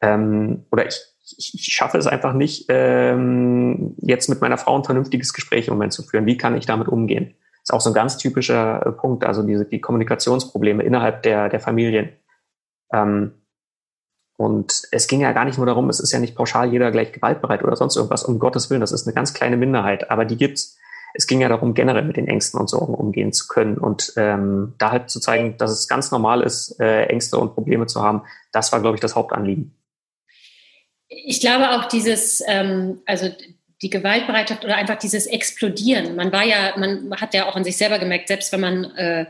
Ähm, 0.00 0.66
oder 0.70 0.86
ich, 0.86 1.00
ich, 1.36 1.74
schaffe 1.74 1.98
es 1.98 2.06
einfach 2.06 2.32
nicht, 2.32 2.66
ähm, 2.68 3.96
jetzt 3.98 4.28
mit 4.28 4.40
meiner 4.40 4.58
Frau 4.58 4.76
ein 4.76 4.84
vernünftiges 4.84 5.32
Gespräch 5.32 5.68
im 5.68 5.74
Moment 5.74 5.92
zu 5.92 6.02
führen. 6.02 6.26
Wie 6.26 6.36
kann 6.36 6.56
ich 6.56 6.66
damit 6.66 6.88
umgehen? 6.88 7.34
ist 7.66 7.74
auch 7.74 7.80
so 7.80 7.90
ein 7.90 7.94
ganz 7.94 8.16
typischer 8.16 8.86
äh, 8.86 8.92
Punkt, 8.92 9.24
also 9.24 9.42
diese 9.42 9.64
die 9.64 9.80
Kommunikationsprobleme 9.80 10.84
innerhalb 10.84 11.22
der, 11.24 11.48
der 11.48 11.58
Familien. 11.58 12.10
Ähm, 12.92 13.32
und 14.38 14.82
es 14.92 15.08
ging 15.08 15.20
ja 15.20 15.32
gar 15.32 15.44
nicht 15.44 15.56
nur 15.56 15.66
darum, 15.66 15.88
es 15.88 15.98
ist 15.98 16.12
ja 16.12 16.20
nicht 16.20 16.36
pauschal 16.36 16.70
jeder 16.70 16.92
gleich 16.92 17.12
gewaltbereit 17.12 17.64
oder 17.64 17.74
sonst 17.74 17.96
irgendwas, 17.96 18.22
um 18.22 18.38
Gottes 18.38 18.70
Willen, 18.70 18.82
das 18.82 18.92
ist 18.92 19.06
eine 19.06 19.14
ganz 19.14 19.34
kleine 19.34 19.56
Minderheit, 19.56 20.10
aber 20.10 20.24
die 20.24 20.36
gibt's. 20.36 20.78
Es 21.14 21.26
ging 21.26 21.40
ja 21.40 21.48
darum, 21.48 21.72
generell 21.72 22.04
mit 22.04 22.18
den 22.18 22.28
Ängsten 22.28 22.60
und 22.60 22.68
Sorgen 22.68 22.94
umgehen 22.94 23.32
zu 23.32 23.48
können 23.48 23.78
und 23.78 24.12
ähm, 24.16 24.74
da 24.76 24.90
halt 24.90 25.08
zu 25.08 25.18
zeigen, 25.18 25.56
dass 25.56 25.70
es 25.70 25.88
ganz 25.88 26.10
normal 26.10 26.42
ist, 26.42 26.78
äh, 26.78 27.06
Ängste 27.06 27.38
und 27.38 27.54
Probleme 27.54 27.86
zu 27.86 28.02
haben. 28.02 28.22
Das 28.52 28.70
war, 28.70 28.80
glaube 28.80 28.96
ich, 28.96 29.00
das 29.00 29.16
Hauptanliegen 29.16 29.74
ich 31.08 31.40
glaube 31.40 31.70
auch 31.70 31.86
dieses, 31.86 32.42
ähm, 32.46 33.00
also 33.06 33.30
die 33.82 33.90
Gewaltbereitschaft 33.90 34.64
oder 34.64 34.76
einfach 34.76 34.98
dieses 34.98 35.26
Explodieren. 35.26 36.16
Man 36.16 36.32
war 36.32 36.44
ja, 36.44 36.74
man 36.76 37.14
hat 37.20 37.34
ja 37.34 37.46
auch 37.46 37.56
an 37.56 37.64
sich 37.64 37.76
selber 37.76 37.98
gemerkt, 37.98 38.28
selbst 38.28 38.52
wenn 38.52 38.60
man 38.60 38.84
äh, 38.96 39.26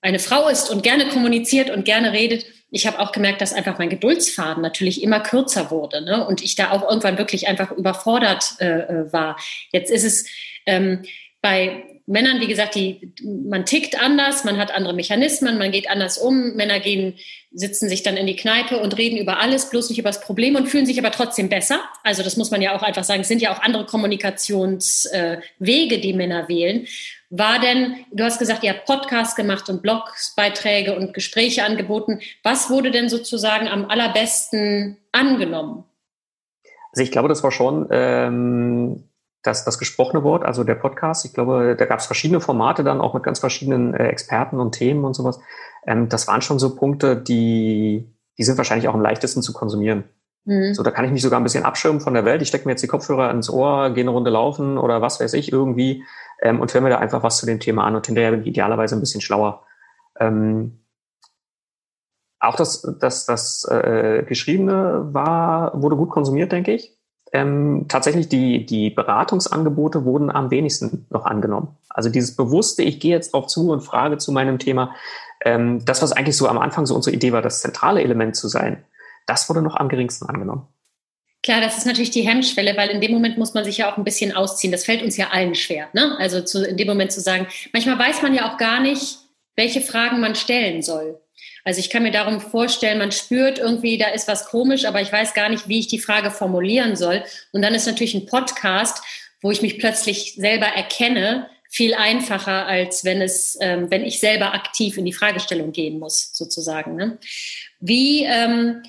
eine 0.00 0.18
Frau 0.18 0.48
ist 0.48 0.70
und 0.70 0.82
gerne 0.82 1.08
kommuniziert 1.08 1.70
und 1.70 1.84
gerne 1.84 2.12
redet, 2.12 2.46
ich 2.70 2.86
habe 2.86 3.00
auch 3.00 3.12
gemerkt, 3.12 3.40
dass 3.40 3.54
einfach 3.54 3.78
mein 3.78 3.88
Geduldsfaden 3.88 4.62
natürlich 4.62 5.02
immer 5.02 5.20
kürzer 5.20 5.70
wurde 5.70 6.02
ne? 6.02 6.26
und 6.26 6.42
ich 6.42 6.54
da 6.54 6.70
auch 6.70 6.82
irgendwann 6.82 7.18
wirklich 7.18 7.48
einfach 7.48 7.72
überfordert 7.72 8.56
äh, 8.60 8.80
äh 8.80 9.12
war. 9.12 9.38
Jetzt 9.72 9.90
ist 9.90 10.04
es 10.04 10.26
ähm, 10.66 11.02
bei 11.40 11.97
Männern, 12.08 12.40
wie 12.40 12.46
gesagt, 12.46 12.74
die, 12.74 13.12
man 13.22 13.66
tickt 13.66 14.02
anders, 14.02 14.42
man 14.42 14.56
hat 14.56 14.74
andere 14.74 14.94
Mechanismen, 14.94 15.58
man 15.58 15.70
geht 15.70 15.90
anders 15.90 16.16
um. 16.16 16.54
Männer 16.54 16.80
gehen, 16.80 17.16
sitzen 17.52 17.88
sich 17.88 18.02
dann 18.02 18.16
in 18.16 18.26
die 18.26 18.34
Kneipe 18.34 18.78
und 18.78 18.96
reden 18.96 19.18
über 19.18 19.40
alles, 19.40 19.68
bloß 19.68 19.90
nicht 19.90 19.98
über 19.98 20.08
das 20.08 20.22
Problem 20.22 20.56
und 20.56 20.68
fühlen 20.68 20.86
sich 20.86 20.98
aber 20.98 21.10
trotzdem 21.10 21.50
besser. 21.50 21.80
Also 22.04 22.22
das 22.22 22.38
muss 22.38 22.50
man 22.50 22.62
ja 22.62 22.74
auch 22.74 22.82
einfach 22.82 23.04
sagen. 23.04 23.20
Es 23.20 23.28
sind 23.28 23.42
ja 23.42 23.52
auch 23.52 23.60
andere 23.60 23.84
Kommunikationswege, 23.84 25.94
äh, 25.94 26.00
die 26.00 26.14
Männer 26.14 26.48
wählen. 26.48 26.86
War 27.28 27.60
denn, 27.60 27.96
du 28.10 28.24
hast 28.24 28.38
gesagt, 28.38 28.64
ihr 28.64 28.70
habt 28.70 28.86
Podcasts 28.86 29.36
gemacht 29.36 29.68
und 29.68 29.82
Blogsbeiträge 29.82 30.96
und 30.96 31.12
Gespräche 31.12 31.64
angeboten. 31.64 32.20
Was 32.42 32.70
wurde 32.70 32.90
denn 32.90 33.10
sozusagen 33.10 33.68
am 33.68 33.84
allerbesten 33.84 34.96
angenommen? 35.12 35.84
Also 36.92 37.02
ich 37.02 37.10
glaube, 37.10 37.28
das 37.28 37.42
war 37.42 37.52
schon 37.52 37.86
ähm, 37.90 39.04
das, 39.42 39.64
das 39.64 39.78
gesprochene 39.78 40.24
Wort, 40.24 40.44
also 40.44 40.64
der 40.64 40.74
Podcast. 40.74 41.24
Ich 41.24 41.32
glaube, 41.32 41.76
da 41.78 41.84
gab 41.84 42.00
es 42.00 42.06
verschiedene 42.06 42.40
Formate 42.40 42.84
dann 42.84 43.00
auch 43.00 43.14
mit 43.14 43.22
ganz 43.22 43.38
verschiedenen 43.38 43.94
äh, 43.94 44.08
Experten 44.08 44.58
und 44.58 44.72
Themen 44.72 45.04
und 45.04 45.14
sowas. 45.14 45.40
Ähm, 45.86 46.08
das 46.08 46.26
waren 46.26 46.42
schon 46.42 46.58
so 46.58 46.74
Punkte, 46.74 47.16
die, 47.16 48.12
die 48.36 48.42
sind 48.42 48.58
wahrscheinlich 48.58 48.88
auch 48.88 48.94
am 48.94 49.00
leichtesten 49.00 49.42
zu 49.42 49.52
konsumieren. 49.52 50.04
Mhm. 50.44 50.74
So, 50.74 50.82
da 50.82 50.90
kann 50.90 51.04
ich 51.04 51.12
mich 51.12 51.22
sogar 51.22 51.38
ein 51.38 51.44
bisschen 51.44 51.64
abschirmen 51.64 52.00
von 52.00 52.14
der 52.14 52.24
Welt. 52.24 52.42
Ich 52.42 52.48
stecke 52.48 52.66
mir 52.66 52.72
jetzt 52.72 52.82
die 52.82 52.88
Kopfhörer 52.88 53.30
ins 53.30 53.50
Ohr, 53.50 53.90
gehe 53.90 54.02
eine 54.02 54.10
Runde 54.10 54.30
laufen 54.30 54.78
oder 54.78 55.00
was 55.00 55.20
weiß 55.20 55.34
ich 55.34 55.52
irgendwie 55.52 56.04
ähm, 56.42 56.60
und 56.60 56.72
höre 56.74 56.80
mir 56.80 56.90
da 56.90 56.98
einfach 56.98 57.22
was 57.22 57.38
zu 57.38 57.46
dem 57.46 57.60
Thema 57.60 57.84
an 57.84 57.94
und 57.94 58.06
hinterher 58.06 58.32
bin 58.32 58.42
ich 58.42 58.48
idealerweise 58.48 58.96
ein 58.96 59.00
bisschen 59.00 59.20
schlauer. 59.20 59.62
Ähm, 60.18 60.80
auch 62.40 62.56
das, 62.56 62.82
das, 63.00 63.26
das 63.26 63.64
äh, 63.70 64.24
Geschriebene 64.26 65.08
war, 65.12 65.80
wurde 65.80 65.96
gut 65.96 66.10
konsumiert, 66.10 66.52
denke 66.52 66.72
ich. 66.72 66.97
Ähm, 67.32 67.86
tatsächlich 67.88 68.28
die, 68.28 68.64
die 68.64 68.90
Beratungsangebote 68.90 70.04
wurden 70.04 70.30
am 70.30 70.50
wenigsten 70.50 71.06
noch 71.10 71.26
angenommen. 71.26 71.76
Also 71.88 72.08
dieses 72.08 72.36
bewusste, 72.36 72.82
ich 72.82 73.00
gehe 73.00 73.10
jetzt 73.10 73.34
drauf 73.34 73.46
zu 73.48 73.70
und 73.70 73.82
frage 73.82 74.18
zu 74.18 74.32
meinem 74.32 74.58
Thema, 74.58 74.94
ähm, 75.44 75.84
das, 75.84 76.02
was 76.02 76.12
eigentlich 76.12 76.36
so 76.36 76.48
am 76.48 76.58
Anfang 76.58 76.86
so 76.86 76.94
unsere 76.94 77.14
Idee 77.14 77.32
war, 77.32 77.42
das 77.42 77.60
zentrale 77.60 78.02
Element 78.02 78.36
zu 78.36 78.48
sein, 78.48 78.84
das 79.26 79.48
wurde 79.48 79.62
noch 79.62 79.76
am 79.76 79.88
geringsten 79.88 80.28
angenommen. 80.28 80.66
Klar, 81.42 81.60
das 81.60 81.78
ist 81.78 81.86
natürlich 81.86 82.10
die 82.10 82.22
Hemmschwelle, 82.22 82.76
weil 82.76 82.90
in 82.90 83.00
dem 83.00 83.12
Moment 83.12 83.38
muss 83.38 83.54
man 83.54 83.64
sich 83.64 83.78
ja 83.78 83.92
auch 83.92 83.96
ein 83.96 84.04
bisschen 84.04 84.34
ausziehen. 84.34 84.72
Das 84.72 84.84
fällt 84.84 85.02
uns 85.02 85.16
ja 85.16 85.28
allen 85.28 85.54
schwer. 85.54 85.88
Ne? 85.92 86.16
Also 86.18 86.40
zu, 86.40 86.64
in 86.66 86.76
dem 86.76 86.88
Moment 86.88 87.12
zu 87.12 87.20
sagen, 87.20 87.46
manchmal 87.72 87.98
weiß 87.98 88.22
man 88.22 88.34
ja 88.34 88.50
auch 88.50 88.58
gar 88.58 88.80
nicht, 88.80 89.18
welche 89.54 89.80
Fragen 89.80 90.20
man 90.20 90.34
stellen 90.34 90.82
soll. 90.82 91.20
Also 91.68 91.80
ich 91.80 91.90
kann 91.90 92.02
mir 92.02 92.10
darum 92.10 92.40
vorstellen, 92.40 92.96
man 92.96 93.12
spürt 93.12 93.58
irgendwie, 93.58 93.98
da 93.98 94.08
ist 94.08 94.26
was 94.26 94.46
komisch, 94.46 94.86
aber 94.86 95.02
ich 95.02 95.12
weiß 95.12 95.34
gar 95.34 95.50
nicht, 95.50 95.68
wie 95.68 95.80
ich 95.80 95.86
die 95.86 95.98
Frage 95.98 96.30
formulieren 96.30 96.96
soll. 96.96 97.22
Und 97.52 97.60
dann 97.60 97.74
ist 97.74 97.84
natürlich 97.84 98.14
ein 98.14 98.24
Podcast, 98.24 99.04
wo 99.42 99.50
ich 99.50 99.60
mich 99.60 99.78
plötzlich 99.78 100.36
selber 100.36 100.64
erkenne, 100.64 101.50
viel 101.68 101.92
einfacher, 101.92 102.64
als 102.64 103.04
wenn 103.04 103.20
es, 103.20 103.58
ähm, 103.60 103.90
wenn 103.90 104.06
ich 104.06 104.18
selber 104.18 104.54
aktiv 104.54 104.96
in 104.96 105.04
die 105.04 105.12
Fragestellung 105.12 105.72
gehen 105.72 105.98
muss, 105.98 106.30
sozusagen. 106.32 106.96
Ne? 106.96 107.18
Wie 107.80 108.24
ähm, 108.24 108.82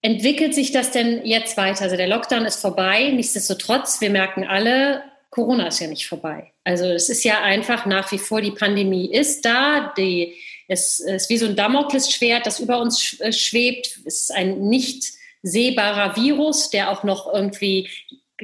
entwickelt 0.00 0.54
sich 0.54 0.72
das 0.72 0.90
denn 0.90 1.26
jetzt 1.26 1.58
weiter? 1.58 1.82
Also 1.82 1.98
der 1.98 2.08
Lockdown 2.08 2.46
ist 2.46 2.62
vorbei. 2.62 3.10
Nichtsdestotrotz, 3.10 4.00
wir 4.00 4.08
merken 4.08 4.46
alle, 4.46 5.02
Corona 5.28 5.66
ist 5.66 5.80
ja 5.80 5.86
nicht 5.86 6.08
vorbei. 6.08 6.50
Also 6.64 6.86
es 6.86 7.10
ist 7.10 7.24
ja 7.24 7.42
einfach 7.42 7.84
nach 7.84 8.10
wie 8.10 8.18
vor 8.18 8.40
die 8.40 8.52
Pandemie 8.52 9.12
ist 9.12 9.44
da. 9.44 9.92
Die, 9.98 10.34
es 10.68 11.00
ist 11.00 11.30
wie 11.30 11.38
so 11.38 11.46
ein 11.46 11.56
Damoklesschwert, 11.56 12.46
das 12.46 12.60
über 12.60 12.80
uns 12.80 13.18
äh, 13.20 13.32
schwebt. 13.32 14.00
Es 14.06 14.22
ist 14.22 14.32
ein 14.32 14.60
nicht 14.60 15.12
sehbarer 15.42 16.14
Virus, 16.16 16.70
der 16.70 16.90
auch 16.90 17.04
noch 17.04 17.32
irgendwie 17.32 17.88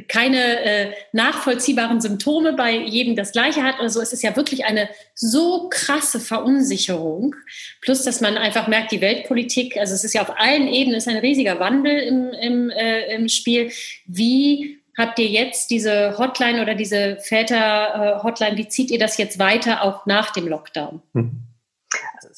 keine 0.08 0.60
äh, 0.60 0.92
nachvollziehbaren 1.12 2.00
Symptome 2.00 2.54
bei 2.54 2.76
jedem 2.76 3.14
das 3.14 3.30
gleiche 3.30 3.62
hat 3.62 3.78
oder 3.78 3.90
so. 3.90 4.00
Es 4.00 4.12
ist 4.12 4.24
ja 4.24 4.34
wirklich 4.34 4.64
eine 4.64 4.88
so 5.14 5.68
krasse 5.70 6.18
Verunsicherung. 6.18 7.36
Plus, 7.80 8.02
dass 8.02 8.20
man 8.20 8.36
einfach 8.36 8.66
merkt, 8.66 8.90
die 8.90 9.00
Weltpolitik, 9.00 9.76
also 9.76 9.94
es 9.94 10.02
ist 10.02 10.14
ja 10.14 10.22
auf 10.22 10.36
allen 10.36 10.66
Ebenen, 10.66 10.96
ist 10.96 11.06
ein 11.06 11.18
riesiger 11.18 11.60
Wandel 11.60 11.96
im, 12.00 12.30
im, 12.30 12.70
äh, 12.70 13.14
im 13.14 13.28
Spiel. 13.28 13.70
Wie 14.06 14.80
habt 14.98 15.18
ihr 15.20 15.28
jetzt 15.28 15.70
diese 15.70 16.18
Hotline 16.18 16.60
oder 16.60 16.74
diese 16.74 17.18
Väter-Hotline, 17.20 18.56
wie 18.56 18.68
zieht 18.68 18.90
ihr 18.90 18.98
das 18.98 19.16
jetzt 19.16 19.38
weiter 19.38 19.82
auch 19.82 20.06
nach 20.06 20.32
dem 20.32 20.48
Lockdown? 20.48 21.02
Hm. 21.14 21.53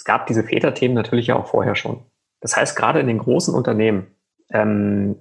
Es 0.06 0.12
gab 0.12 0.28
diese 0.28 0.44
Väter-Themen 0.44 0.94
natürlich 0.94 1.26
ja 1.26 1.34
auch 1.34 1.48
vorher 1.48 1.74
schon. 1.74 2.00
Das 2.40 2.56
heißt, 2.56 2.76
gerade 2.76 3.00
in 3.00 3.08
den 3.08 3.18
großen 3.18 3.52
Unternehmen, 3.52 4.06
ähm, 4.50 5.16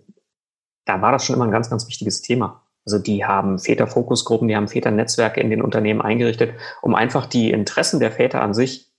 da 0.85 1.01
war 1.01 1.11
das 1.11 1.25
schon 1.25 1.35
immer 1.35 1.45
ein 1.45 1.51
ganz, 1.51 1.71
ganz 1.71 1.87
wichtiges 1.87 2.21
Thema. 2.21 2.61
Also 2.85 2.99
die 2.99 3.25
haben 3.25 3.57
Väterfokusgruppen, 3.57 4.47
die 4.47 4.55
haben 4.55 4.67
Väternetzwerke 4.67 5.41
in 5.41 5.49
den 5.49 5.63
Unternehmen 5.63 6.03
eingerichtet, 6.03 6.53
um 6.83 6.93
einfach 6.93 7.25
die 7.25 7.49
Interessen 7.49 7.99
der 7.99 8.11
Väter 8.11 8.43
an 8.43 8.53
sich 8.53 8.93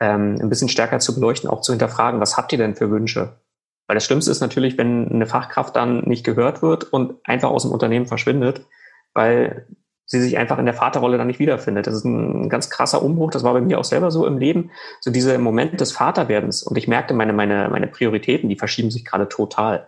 ähm, 0.00 0.38
ein 0.40 0.48
bisschen 0.48 0.70
stärker 0.70 1.00
zu 1.00 1.14
beleuchten, 1.14 1.50
auch 1.50 1.60
zu 1.60 1.72
hinterfragen, 1.72 2.18
was 2.18 2.38
habt 2.38 2.52
ihr 2.52 2.58
denn 2.58 2.74
für 2.74 2.90
Wünsche? 2.90 3.42
Weil 3.88 3.96
das 3.96 4.06
Schlimmste 4.06 4.30
ist 4.30 4.40
natürlich, 4.40 4.78
wenn 4.78 5.06
eine 5.06 5.26
Fachkraft 5.26 5.76
dann 5.76 6.00
nicht 6.04 6.24
gehört 6.24 6.62
wird 6.62 6.84
und 6.84 7.16
einfach 7.24 7.50
aus 7.50 7.64
dem 7.64 7.72
Unternehmen 7.72 8.06
verschwindet, 8.06 8.64
weil 9.12 9.66
sie 10.10 10.20
sich 10.20 10.38
einfach 10.38 10.58
in 10.58 10.64
der 10.64 10.74
Vaterrolle 10.74 11.18
dann 11.18 11.28
nicht 11.28 11.38
wiederfindet. 11.38 11.86
Das 11.86 11.94
ist 11.94 12.04
ein 12.04 12.48
ganz 12.48 12.68
krasser 12.68 13.00
Umbruch. 13.00 13.30
Das 13.30 13.44
war 13.44 13.52
bei 13.52 13.60
mir 13.60 13.78
auch 13.78 13.84
selber 13.84 14.10
so 14.10 14.26
im 14.26 14.38
Leben. 14.38 14.72
So 15.00 15.12
dieser 15.12 15.38
Moment 15.38 15.80
des 15.80 15.92
Vaterwerdens. 15.92 16.64
Und 16.64 16.76
ich 16.76 16.88
merkte, 16.88 17.14
meine, 17.14 17.32
meine, 17.32 17.68
meine 17.70 17.86
Prioritäten, 17.86 18.48
die 18.48 18.56
verschieben 18.56 18.90
sich 18.90 19.04
gerade 19.04 19.28
total. 19.28 19.86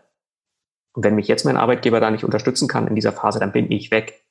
Und 0.92 1.04
wenn 1.04 1.16
mich 1.16 1.26
jetzt 1.26 1.44
mein 1.44 1.56
Arbeitgeber 1.56 1.98
da 1.98 2.12
nicht 2.12 2.22
unterstützen 2.22 2.68
kann 2.68 2.86
in 2.86 2.94
dieser 2.94 3.10
Phase, 3.10 3.40
dann 3.40 3.50
bin 3.50 3.72
ich 3.72 3.90
weg. 3.90 4.24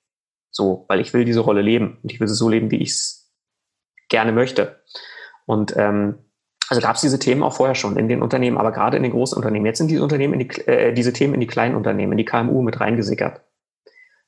So, 0.49 0.85
weil 0.87 1.01
ich 1.01 1.13
will 1.13 1.25
diese 1.25 1.41
Rolle 1.41 1.61
leben 1.61 1.97
und 2.01 2.11
ich 2.11 2.21
will 2.21 2.27
sie 2.29 2.35
so 2.35 2.47
leben, 2.47 2.71
wie 2.71 2.81
ich 2.81 2.91
es 2.91 3.33
gerne 4.07 4.31
möchte. 4.31 4.81
Und 5.45 5.75
ähm, 5.75 6.19
also 6.69 6.81
gab 6.81 6.95
es 6.95 7.01
diese 7.01 7.19
Themen 7.19 7.43
auch 7.43 7.53
vorher 7.53 7.75
schon 7.75 7.97
in 7.97 8.07
den 8.07 8.21
Unternehmen, 8.21 8.57
aber 8.57 8.71
gerade 8.71 8.95
in 8.95 9.03
den 9.03 9.11
großen 9.11 9.35
Unternehmen. 9.35 9.65
Jetzt 9.65 9.79
sind 9.79 9.91
diese 9.91 10.03
Unternehmen 10.03 10.39
in 10.39 10.47
die, 10.47 10.67
äh, 10.67 10.93
diese 10.93 11.11
Themen 11.11 11.33
in 11.33 11.41
die 11.41 11.47
kleinen 11.47 11.75
Unternehmen, 11.75 12.13
in 12.13 12.17
die 12.17 12.25
KMU 12.25 12.61
mit 12.61 12.79
reingesickert. 12.79 13.41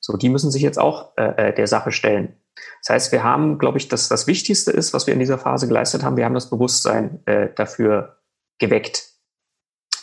So, 0.06 0.18
die 0.18 0.28
müssen 0.28 0.52
sich 0.52 0.62
jetzt 0.62 0.80
auch 0.80 1.16
äh, 1.16 1.50
äh, 1.50 1.54
der 1.54 1.66
Sache 1.66 1.94
stellen. 1.94 2.36
Das 2.82 2.94
heißt, 2.94 3.12
wir 3.14 3.24
haben, 3.24 3.58
glaube 3.58 3.78
ich, 3.78 3.88
dass 3.88 4.10
das 4.10 4.28
Wichtigste 4.28 4.70
ist, 4.70 4.94
was 4.94 5.08
wir 5.08 5.14
in 5.14 5.20
dieser 5.22 5.38
Phase 5.38 5.66
geleistet 5.66 6.04
haben, 6.04 6.18
wir 6.18 6.26
haben 6.26 6.34
das 6.34 6.50
Bewusstsein 6.50 7.22
äh, 7.26 7.48
dafür 7.56 8.18
geweckt. 8.60 9.08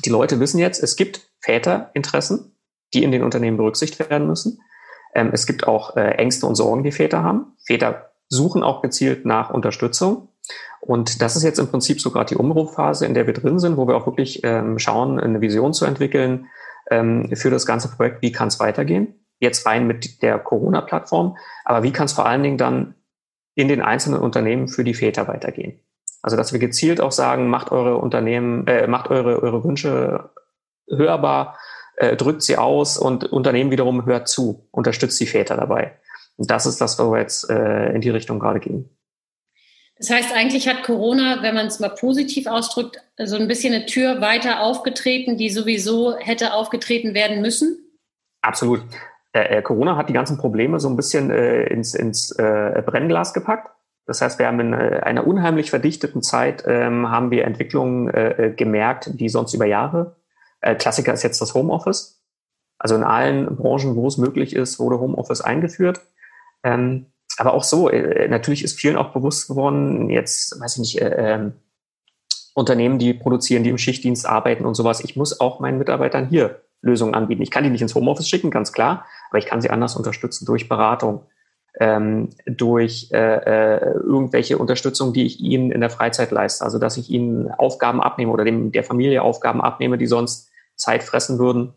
Die 0.06 0.08
Leute 0.08 0.40
wissen 0.40 0.58
jetzt, 0.58 0.82
es 0.82 0.96
gibt 0.96 1.30
Väterinteressen, 1.42 2.56
die 2.94 3.04
in 3.04 3.12
den 3.12 3.22
Unternehmen 3.22 3.58
berücksichtigt 3.58 4.08
werden 4.08 4.26
müssen. 4.26 4.60
Ähm, 5.14 5.30
es 5.34 5.46
gibt 5.46 5.68
auch 5.68 5.94
äh, 5.98 6.12
Ängste 6.12 6.46
und 6.46 6.54
Sorgen, 6.54 6.82
die 6.82 6.92
Väter 6.92 7.22
haben. 7.22 7.52
Väter 7.66 8.12
suchen 8.30 8.62
auch 8.62 8.80
gezielt 8.80 9.26
nach 9.26 9.50
Unterstützung. 9.50 10.28
Und 10.80 11.20
das 11.20 11.36
ist 11.36 11.42
jetzt 11.42 11.58
im 11.58 11.68
Prinzip 11.68 12.00
so 12.00 12.10
gerade 12.10 12.34
die 12.34 12.36
Umbruchphase, 12.36 13.04
in 13.04 13.12
der 13.12 13.26
wir 13.26 13.34
drin 13.34 13.58
sind, 13.58 13.76
wo 13.76 13.86
wir 13.86 13.96
auch 13.96 14.06
wirklich 14.06 14.40
ähm, 14.44 14.78
schauen, 14.78 15.20
eine 15.20 15.42
Vision 15.42 15.74
zu 15.74 15.84
entwickeln 15.84 16.46
ähm, 16.90 17.30
für 17.34 17.50
das 17.50 17.66
ganze 17.66 17.88
Projekt. 17.88 18.22
Wie 18.22 18.32
kann 18.32 18.48
es 18.48 18.58
weitergehen? 18.60 19.19
Jetzt 19.40 19.66
rein 19.66 19.86
mit 19.86 20.22
der 20.22 20.38
Corona-Plattform, 20.38 21.36
aber 21.64 21.82
wie 21.82 21.92
kann 21.92 22.06
es 22.06 22.12
vor 22.12 22.26
allen 22.26 22.42
Dingen 22.42 22.58
dann 22.58 22.94
in 23.54 23.68
den 23.68 23.82
einzelnen 23.82 24.20
Unternehmen 24.20 24.68
für 24.68 24.84
die 24.84 24.94
Väter 24.94 25.26
weitergehen? 25.26 25.80
Also 26.22 26.36
dass 26.36 26.52
wir 26.52 26.60
gezielt 26.60 27.00
auch 27.00 27.12
sagen, 27.12 27.48
macht 27.48 27.72
eure 27.72 27.96
Unternehmen, 27.96 28.66
äh, 28.66 28.86
macht 28.86 29.10
eure, 29.10 29.42
eure 29.42 29.64
Wünsche 29.64 30.30
hörbar, 30.88 31.58
äh, 31.96 32.16
drückt 32.16 32.42
sie 32.42 32.56
aus 32.56 32.98
und 32.98 33.24
Unternehmen 33.24 33.70
wiederum 33.70 34.04
hört 34.06 34.28
zu, 34.28 34.68
unterstützt 34.70 35.18
die 35.20 35.26
Väter 35.26 35.56
dabei. 35.56 35.98
Und 36.36 36.50
das 36.50 36.66
ist 36.66 36.80
das, 36.80 36.98
wo 36.98 37.12
wir 37.12 37.20
jetzt 37.20 37.48
äh, 37.50 37.92
in 37.92 38.00
die 38.00 38.10
Richtung 38.10 38.38
gerade 38.38 38.60
gehen. 38.60 38.88
Das 39.98 40.08
heißt, 40.08 40.34
eigentlich 40.34 40.66
hat 40.66 40.82
Corona, 40.82 41.42
wenn 41.42 41.54
man 41.54 41.66
es 41.66 41.78
mal 41.78 41.90
positiv 41.90 42.46
ausdrückt, 42.46 43.02
so 43.18 43.36
ein 43.36 43.48
bisschen 43.48 43.74
eine 43.74 43.84
Tür 43.84 44.22
weiter 44.22 44.60
aufgetreten, 44.60 45.36
die 45.36 45.50
sowieso 45.50 46.16
hätte 46.16 46.54
aufgetreten 46.54 47.12
werden 47.12 47.42
müssen? 47.42 47.78
Absolut. 48.40 48.80
Äh, 49.32 49.58
äh 49.58 49.62
Corona 49.62 49.96
hat 49.96 50.08
die 50.08 50.14
ganzen 50.14 50.38
Probleme 50.38 50.80
so 50.80 50.88
ein 50.88 50.96
bisschen 50.96 51.30
äh, 51.30 51.64
ins, 51.64 51.94
ins 51.94 52.30
äh, 52.32 52.82
Brennglas 52.84 53.34
gepackt. 53.34 53.70
Das 54.06 54.20
heißt, 54.22 54.38
wir 54.38 54.46
haben 54.46 54.60
in 54.60 54.72
äh, 54.72 55.00
einer 55.02 55.26
unheimlich 55.26 55.70
verdichteten 55.70 56.22
Zeit 56.22 56.64
ähm, 56.66 57.10
haben 57.10 57.30
wir 57.30 57.44
Entwicklungen 57.44 58.08
äh, 58.08 58.52
gemerkt, 58.56 59.10
die 59.20 59.28
sonst 59.28 59.54
über 59.54 59.66
Jahre 59.66 60.16
äh, 60.60 60.74
Klassiker 60.74 61.12
ist 61.12 61.22
jetzt 61.22 61.40
das 61.40 61.54
Homeoffice. 61.54 62.22
Also 62.78 62.94
in 62.94 63.02
allen 63.02 63.56
Branchen, 63.56 63.96
wo 63.96 64.06
es 64.06 64.16
möglich 64.16 64.54
ist, 64.54 64.78
wurde 64.78 65.00
Homeoffice 65.00 65.40
eingeführt. 65.40 66.00
Ähm, 66.62 67.06
aber 67.36 67.54
auch 67.54 67.64
so, 67.64 67.88
äh, 67.88 68.28
natürlich 68.28 68.64
ist 68.64 68.78
vielen 68.78 68.96
auch 68.96 69.12
bewusst 69.12 69.48
geworden, 69.48 70.10
jetzt, 70.10 70.60
weiß 70.60 70.76
ich 70.76 70.80
nicht, 70.80 71.00
äh, 71.00 71.34
äh, 71.34 71.50
Unternehmen, 72.54 72.98
die 72.98 73.14
produzieren, 73.14 73.64
die 73.64 73.70
im 73.70 73.78
Schichtdienst 73.78 74.26
arbeiten 74.26 74.64
und 74.64 74.74
sowas. 74.74 75.00
Ich 75.00 75.16
muss 75.16 75.40
auch 75.40 75.60
meinen 75.60 75.78
Mitarbeitern 75.78 76.28
hier 76.28 76.62
Lösungen 76.82 77.14
anbieten. 77.14 77.42
Ich 77.42 77.50
kann 77.50 77.64
die 77.64 77.70
nicht 77.70 77.82
ins 77.82 77.94
Homeoffice 77.94 78.28
schicken, 78.28 78.50
ganz 78.50 78.72
klar, 78.72 79.06
aber 79.30 79.38
ich 79.38 79.46
kann 79.46 79.60
sie 79.60 79.70
anders 79.70 79.96
unterstützen 79.96 80.44
durch 80.44 80.68
Beratung, 80.68 81.24
ähm, 81.78 82.30
durch 82.46 83.10
äh, 83.12 83.76
äh, 83.76 83.92
irgendwelche 83.94 84.58
Unterstützung, 84.58 85.12
die 85.12 85.24
ich 85.24 85.40
ihnen 85.40 85.70
in 85.70 85.80
der 85.80 85.90
Freizeit 85.90 86.32
leiste. 86.32 86.64
Also 86.64 86.78
dass 86.78 86.96
ich 86.96 87.10
ihnen 87.10 87.50
Aufgaben 87.50 88.02
abnehme 88.02 88.32
oder 88.32 88.44
dem 88.44 88.72
der 88.72 88.84
Familie 88.84 89.22
Aufgaben 89.22 89.60
abnehme, 89.60 89.96
die 89.96 90.06
sonst 90.06 90.50
Zeit 90.74 91.02
fressen 91.04 91.38
würden. 91.38 91.74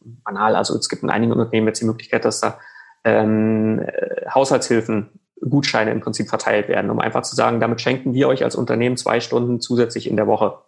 Banal, 0.00 0.54
also 0.54 0.76
es 0.76 0.88
gibt 0.88 1.02
in 1.02 1.10
einigen 1.10 1.32
Unternehmen 1.32 1.66
jetzt 1.66 1.80
die 1.80 1.86
Möglichkeit, 1.86 2.24
dass 2.24 2.40
da 2.40 2.58
ähm, 3.04 3.86
Haushaltshilfen, 4.32 5.20
Gutscheine 5.40 5.90
im 5.90 6.00
Prinzip 6.00 6.28
verteilt 6.28 6.68
werden, 6.68 6.90
um 6.90 7.00
einfach 7.00 7.22
zu 7.22 7.34
sagen, 7.34 7.60
damit 7.60 7.80
schenken 7.80 8.12
wir 8.12 8.28
euch 8.28 8.44
als 8.44 8.56
Unternehmen 8.56 8.98
zwei 8.98 9.20
Stunden 9.20 9.60
zusätzlich 9.60 10.08
in 10.08 10.16
der 10.16 10.26
Woche. 10.26 10.58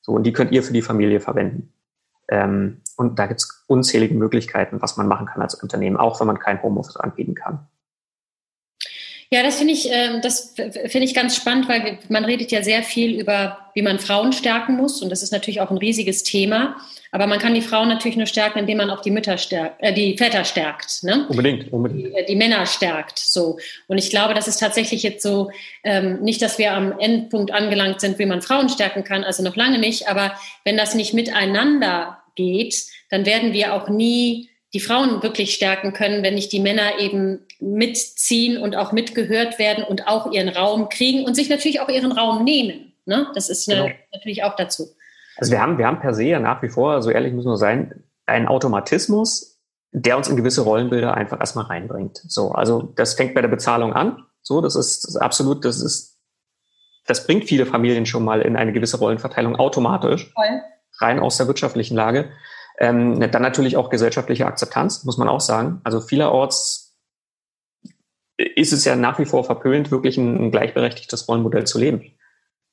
So, 0.00 0.12
und 0.12 0.24
die 0.24 0.32
könnt 0.32 0.50
ihr 0.50 0.64
für 0.64 0.72
die 0.72 0.82
Familie 0.82 1.20
verwenden. 1.20 1.72
Ähm, 2.28 2.82
und 2.96 3.18
da 3.18 3.26
gibt 3.26 3.40
es 3.40 3.64
unzählige 3.66 4.14
Möglichkeiten, 4.14 4.80
was 4.82 4.96
man 4.96 5.06
machen 5.06 5.26
kann 5.26 5.42
als 5.42 5.54
Unternehmen, 5.54 5.96
auch 5.96 6.18
wenn 6.20 6.26
man 6.26 6.38
kein 6.38 6.62
Homeoffice 6.62 6.96
anbieten 6.96 7.34
kann. 7.34 7.66
Ja, 9.30 9.42
das 9.42 9.56
finde 9.58 9.72
ich, 9.72 9.90
äh, 9.90 10.20
das 10.20 10.54
finde 10.54 11.04
ich 11.04 11.14
ganz 11.14 11.36
spannend, 11.36 11.68
weil 11.68 11.98
man 12.08 12.24
redet 12.24 12.52
ja 12.52 12.62
sehr 12.62 12.82
viel 12.82 13.18
über, 13.18 13.58
wie 13.74 13.82
man 13.82 13.98
Frauen 13.98 14.32
stärken 14.32 14.76
muss. 14.76 15.02
Und 15.02 15.10
das 15.10 15.22
ist 15.22 15.32
natürlich 15.32 15.60
auch 15.60 15.70
ein 15.70 15.78
riesiges 15.78 16.22
Thema. 16.22 16.76
Aber 17.12 17.26
man 17.26 17.38
kann 17.38 17.54
die 17.54 17.62
Frauen 17.62 17.88
natürlich 17.88 18.16
nur 18.16 18.26
stärken, 18.26 18.58
indem 18.58 18.78
man 18.78 18.90
auch 18.90 19.00
die 19.00 19.10
Mütter 19.10 19.38
stärkt, 19.38 19.82
äh, 19.82 19.92
die 19.92 20.16
Väter 20.16 20.44
stärkt. 20.44 21.02
Ne? 21.02 21.26
Unbedingt, 21.28 21.72
unbedingt. 21.72 22.08
Die, 22.08 22.14
äh, 22.14 22.26
die, 22.26 22.36
Männer 22.36 22.66
stärkt. 22.66 23.18
So. 23.18 23.58
Und 23.86 23.98
ich 23.98 24.10
glaube, 24.10 24.34
das 24.34 24.48
ist 24.48 24.58
tatsächlich 24.58 25.02
jetzt 25.02 25.22
so, 25.22 25.50
ähm, 25.82 26.20
nicht, 26.22 26.42
dass 26.42 26.58
wir 26.58 26.72
am 26.72 26.98
Endpunkt 26.98 27.52
angelangt 27.52 28.00
sind, 28.00 28.18
wie 28.18 28.26
man 28.26 28.42
Frauen 28.42 28.68
stärken 28.68 29.02
kann, 29.02 29.24
also 29.24 29.42
noch 29.42 29.56
lange 29.56 29.78
nicht. 29.78 30.08
Aber 30.08 30.34
wenn 30.64 30.76
das 30.76 30.94
nicht 30.94 31.14
miteinander 31.14 32.18
geht, 32.34 32.84
dann 33.08 33.24
werden 33.24 33.52
wir 33.52 33.74
auch 33.74 33.88
nie 33.88 34.50
die 34.74 34.80
Frauen 34.80 35.22
wirklich 35.22 35.54
stärken 35.54 35.92
können, 35.92 36.22
wenn 36.22 36.34
nicht 36.34 36.52
die 36.52 36.60
Männer 36.60 36.98
eben 36.98 37.45
mitziehen 37.60 38.58
und 38.58 38.76
auch 38.76 38.92
mitgehört 38.92 39.58
werden 39.58 39.84
und 39.84 40.06
auch 40.06 40.32
ihren 40.32 40.48
Raum 40.48 40.88
kriegen 40.88 41.24
und 41.24 41.34
sich 41.34 41.48
natürlich 41.48 41.80
auch 41.80 41.88
ihren 41.88 42.12
Raum 42.12 42.44
nehmen. 42.44 42.92
Ne? 43.06 43.28
Das 43.34 43.48
ist 43.48 43.68
eine, 43.68 43.82
genau. 43.82 43.94
natürlich 44.12 44.44
auch 44.44 44.56
dazu. 44.56 44.88
Also 45.36 45.52
wir 45.52 45.60
haben, 45.60 45.78
wir 45.78 45.86
haben 45.86 46.00
per 46.00 46.14
se 46.14 46.24
ja 46.24 46.40
nach 46.40 46.62
wie 46.62 46.68
vor, 46.68 47.02
so 47.02 47.10
ehrlich 47.10 47.32
müssen 47.32 47.48
wir 47.48 47.56
sein, 47.56 48.04
einen 48.26 48.48
Automatismus, 48.48 49.60
der 49.92 50.16
uns 50.16 50.28
in 50.28 50.36
gewisse 50.36 50.62
Rollenbilder 50.62 51.14
einfach 51.14 51.40
erstmal 51.40 51.66
reinbringt. 51.66 52.22
So, 52.26 52.52
also 52.52 52.82
das 52.96 53.14
fängt 53.14 53.34
bei 53.34 53.40
der 53.40 53.48
Bezahlung 53.48 53.92
an. 53.92 54.24
So, 54.42 54.60
das 54.60 54.76
ist, 54.76 55.04
das 55.04 55.14
ist 55.14 55.20
absolut, 55.20 55.64
das 55.64 55.80
ist, 55.80 56.18
das 57.06 57.26
bringt 57.26 57.44
viele 57.44 57.66
Familien 57.66 58.06
schon 58.06 58.24
mal 58.24 58.42
in 58.42 58.56
eine 58.56 58.72
gewisse 58.72 58.98
Rollenverteilung 58.98 59.56
automatisch. 59.56 60.32
Voll. 60.34 60.62
Rein 60.98 61.20
aus 61.20 61.36
der 61.36 61.46
wirtschaftlichen 61.46 61.94
Lage. 61.94 62.30
Ähm, 62.78 63.20
dann 63.30 63.42
natürlich 63.42 63.76
auch 63.76 63.90
gesellschaftliche 63.90 64.46
Akzeptanz, 64.46 65.04
muss 65.04 65.18
man 65.18 65.28
auch 65.28 65.40
sagen. 65.40 65.80
Also 65.84 66.00
vielerorts 66.00 66.85
ist 68.36 68.72
es 68.72 68.84
ja 68.84 68.96
nach 68.96 69.18
wie 69.18 69.24
vor 69.24 69.44
verpönt, 69.44 69.90
wirklich 69.90 70.18
ein, 70.18 70.46
ein 70.46 70.50
gleichberechtigtes 70.50 71.28
Rollenmodell 71.28 71.64
zu 71.64 71.78
leben. 71.78 72.02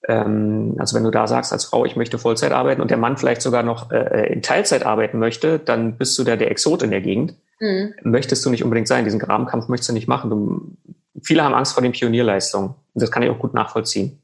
Ähm, 0.07 0.75
also 0.79 0.95
wenn 0.95 1.03
du 1.03 1.11
da 1.11 1.27
sagst 1.27 1.53
als 1.53 1.65
Frau, 1.65 1.85
ich 1.85 1.95
möchte 1.95 2.17
Vollzeit 2.17 2.51
arbeiten 2.51 2.81
und 2.81 2.91
der 2.91 2.97
Mann 2.97 3.17
vielleicht 3.17 3.41
sogar 3.41 3.63
noch 3.63 3.91
äh, 3.91 4.33
in 4.33 4.41
Teilzeit 4.41 4.85
arbeiten 4.85 5.19
möchte, 5.19 5.59
dann 5.59 5.97
bist 5.97 6.17
du 6.19 6.23
da 6.23 6.35
der 6.35 6.51
Exot 6.51 6.83
in 6.83 6.91
der 6.91 7.01
Gegend. 7.01 7.35
Mhm. 7.59 7.93
Möchtest 8.03 8.45
du 8.45 8.49
nicht 8.49 8.63
unbedingt 8.63 8.87
sein. 8.87 9.05
Diesen 9.05 9.19
Grabenkampf 9.19 9.69
möchtest 9.69 9.89
du 9.89 9.93
nicht 9.93 10.07
machen. 10.07 10.29
Du, 10.29 10.93
viele 11.21 11.43
haben 11.43 11.53
Angst 11.53 11.73
vor 11.73 11.83
den 11.83 11.93
Pionierleistungen. 11.93 12.75
Das 12.93 13.11
kann 13.11 13.23
ich 13.23 13.29
auch 13.29 13.39
gut 13.39 13.53
nachvollziehen. 13.53 14.19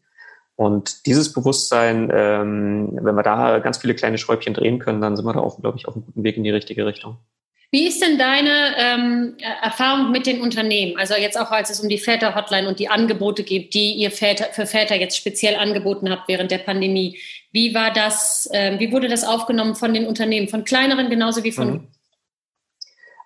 Und 0.55 1.05
dieses 1.05 1.31
Bewusstsein, 1.31 2.10
ähm, 2.13 2.89
wenn 3.01 3.15
wir 3.15 3.24
da 3.24 3.60
ganz 3.60 3.77
viele 3.77 3.96
kleine 3.96 4.17
Schräubchen 4.17 4.53
drehen 4.53 4.79
können, 4.79 5.00
dann 5.00 5.15
sind 5.15 5.25
wir 5.25 5.31
da, 5.31 5.39
auch, 5.39 5.62
glaube 5.62 5.77
ich, 5.77 5.88
auf 5.88 5.96
einem 5.96 6.05
guten 6.05 6.24
Weg 6.24 6.36
in 6.36 6.43
die 6.43 6.50
richtige 6.50 6.86
Richtung. 6.86 7.15
Wie 7.71 7.88
ist 7.88 8.01
denn 8.01 8.17
deine 8.17 8.75
ähm, 8.77 9.38
Erfahrung 9.61 10.11
mit 10.11 10.25
den 10.25 10.41
Unternehmen? 10.41 10.97
Also 10.97 11.13
jetzt 11.13 11.39
auch, 11.39 11.51
als 11.51 11.69
es 11.69 11.79
um 11.79 11.88
die 11.88 11.99
Väter-Hotline 11.99 12.67
und 12.67 12.79
die 12.79 12.89
Angebote 12.89 13.43
gibt, 13.43 13.75
die 13.75 13.93
ihr 13.93 14.09
Väter, 14.09 14.45
für 14.45 14.65
Väter 14.65 14.95
jetzt 14.95 15.15
speziell 15.15 15.55
angeboten 15.55 16.09
habt 16.09 16.27
während 16.27 16.49
der 16.49 16.57
Pandemie. 16.57 17.19
Wie 17.51 17.75
war 17.75 17.93
das, 17.93 18.49
ähm, 18.53 18.79
wie 18.79 18.91
wurde 18.91 19.07
das 19.07 19.23
aufgenommen 19.23 19.75
von 19.75 19.93
den 19.93 20.07
Unternehmen, 20.07 20.47
von 20.47 20.63
kleineren 20.63 21.11
genauso 21.11 21.43
wie 21.43 21.51
von? 21.51 21.71
Mhm. 21.71 21.88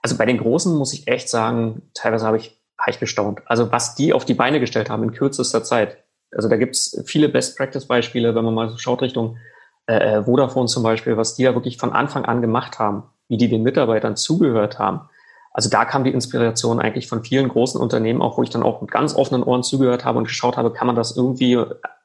Also 0.02 0.18
bei 0.18 0.26
den 0.26 0.40
Großen 0.40 0.76
muss 0.76 0.94
ich 0.94 1.08
echt 1.08 1.30
sagen, 1.30 1.84
teilweise 1.94 2.26
habe 2.26 2.36
ich, 2.36 2.60
habe 2.78 2.92
ich 2.92 3.00
gestaunt. 3.00 3.40
Also 3.46 3.72
was 3.72 3.96
die 3.96 4.12
auf 4.12 4.26
die 4.26 4.34
Beine 4.34 4.60
gestellt 4.60 4.90
haben 4.90 5.04
in 5.04 5.14
kürzester 5.14 5.64
Zeit. 5.64 6.04
Also 6.32 6.50
da 6.50 6.58
gibt's 6.58 7.02
viele 7.06 7.30
Best-Practice-Beispiele, 7.30 8.36
wenn 8.36 8.44
man 8.44 8.54
mal 8.54 8.70
so 8.70 8.78
schaut 8.78 9.02
Richtung 9.02 9.38
äh, 9.88 9.96
äh, 9.96 10.24
Vodafone 10.24 10.68
zum 10.68 10.84
Beispiel, 10.84 11.18
was 11.18 11.36
die 11.36 11.44
da 11.44 11.54
wirklich 11.54 11.78
von 11.78 11.92
Anfang 11.92 12.26
an 12.26 12.42
gemacht 12.42 12.80
haben, 12.80 13.04
wie 13.28 13.38
die 13.38 13.50
den 13.50 13.64
Mitarbeitern 13.64 14.16
zugehört 14.16 14.80
haben. 14.80 15.10
Also 15.52 15.70
da 15.70 15.86
kam 15.86 16.04
die 16.04 16.12
Inspiration 16.12 16.80
eigentlich 16.80 17.08
von 17.08 17.24
vielen 17.24 17.50
großen 17.50 17.80
Unternehmen, 17.80 18.22
auch 18.22 18.38
wo 18.38 18.44
ich 18.44 18.50
dann 18.50 18.64
auch 18.64 18.82
mit 18.82 18.92
ganz 18.92 19.16
offenen 19.16 19.44
Ohren 19.44 19.62
zugehört 19.62 20.06
habe 20.06 20.18
und 20.18 20.24
geschaut 20.26 20.58
habe, 20.58 20.74
kann 20.74 20.88
man 20.88 20.96
das 20.96 21.16
irgendwie 21.16 21.62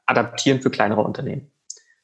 adaptieren 0.07 0.61
für 0.61 0.71
kleinere 0.71 1.03
Unternehmen. 1.03 1.51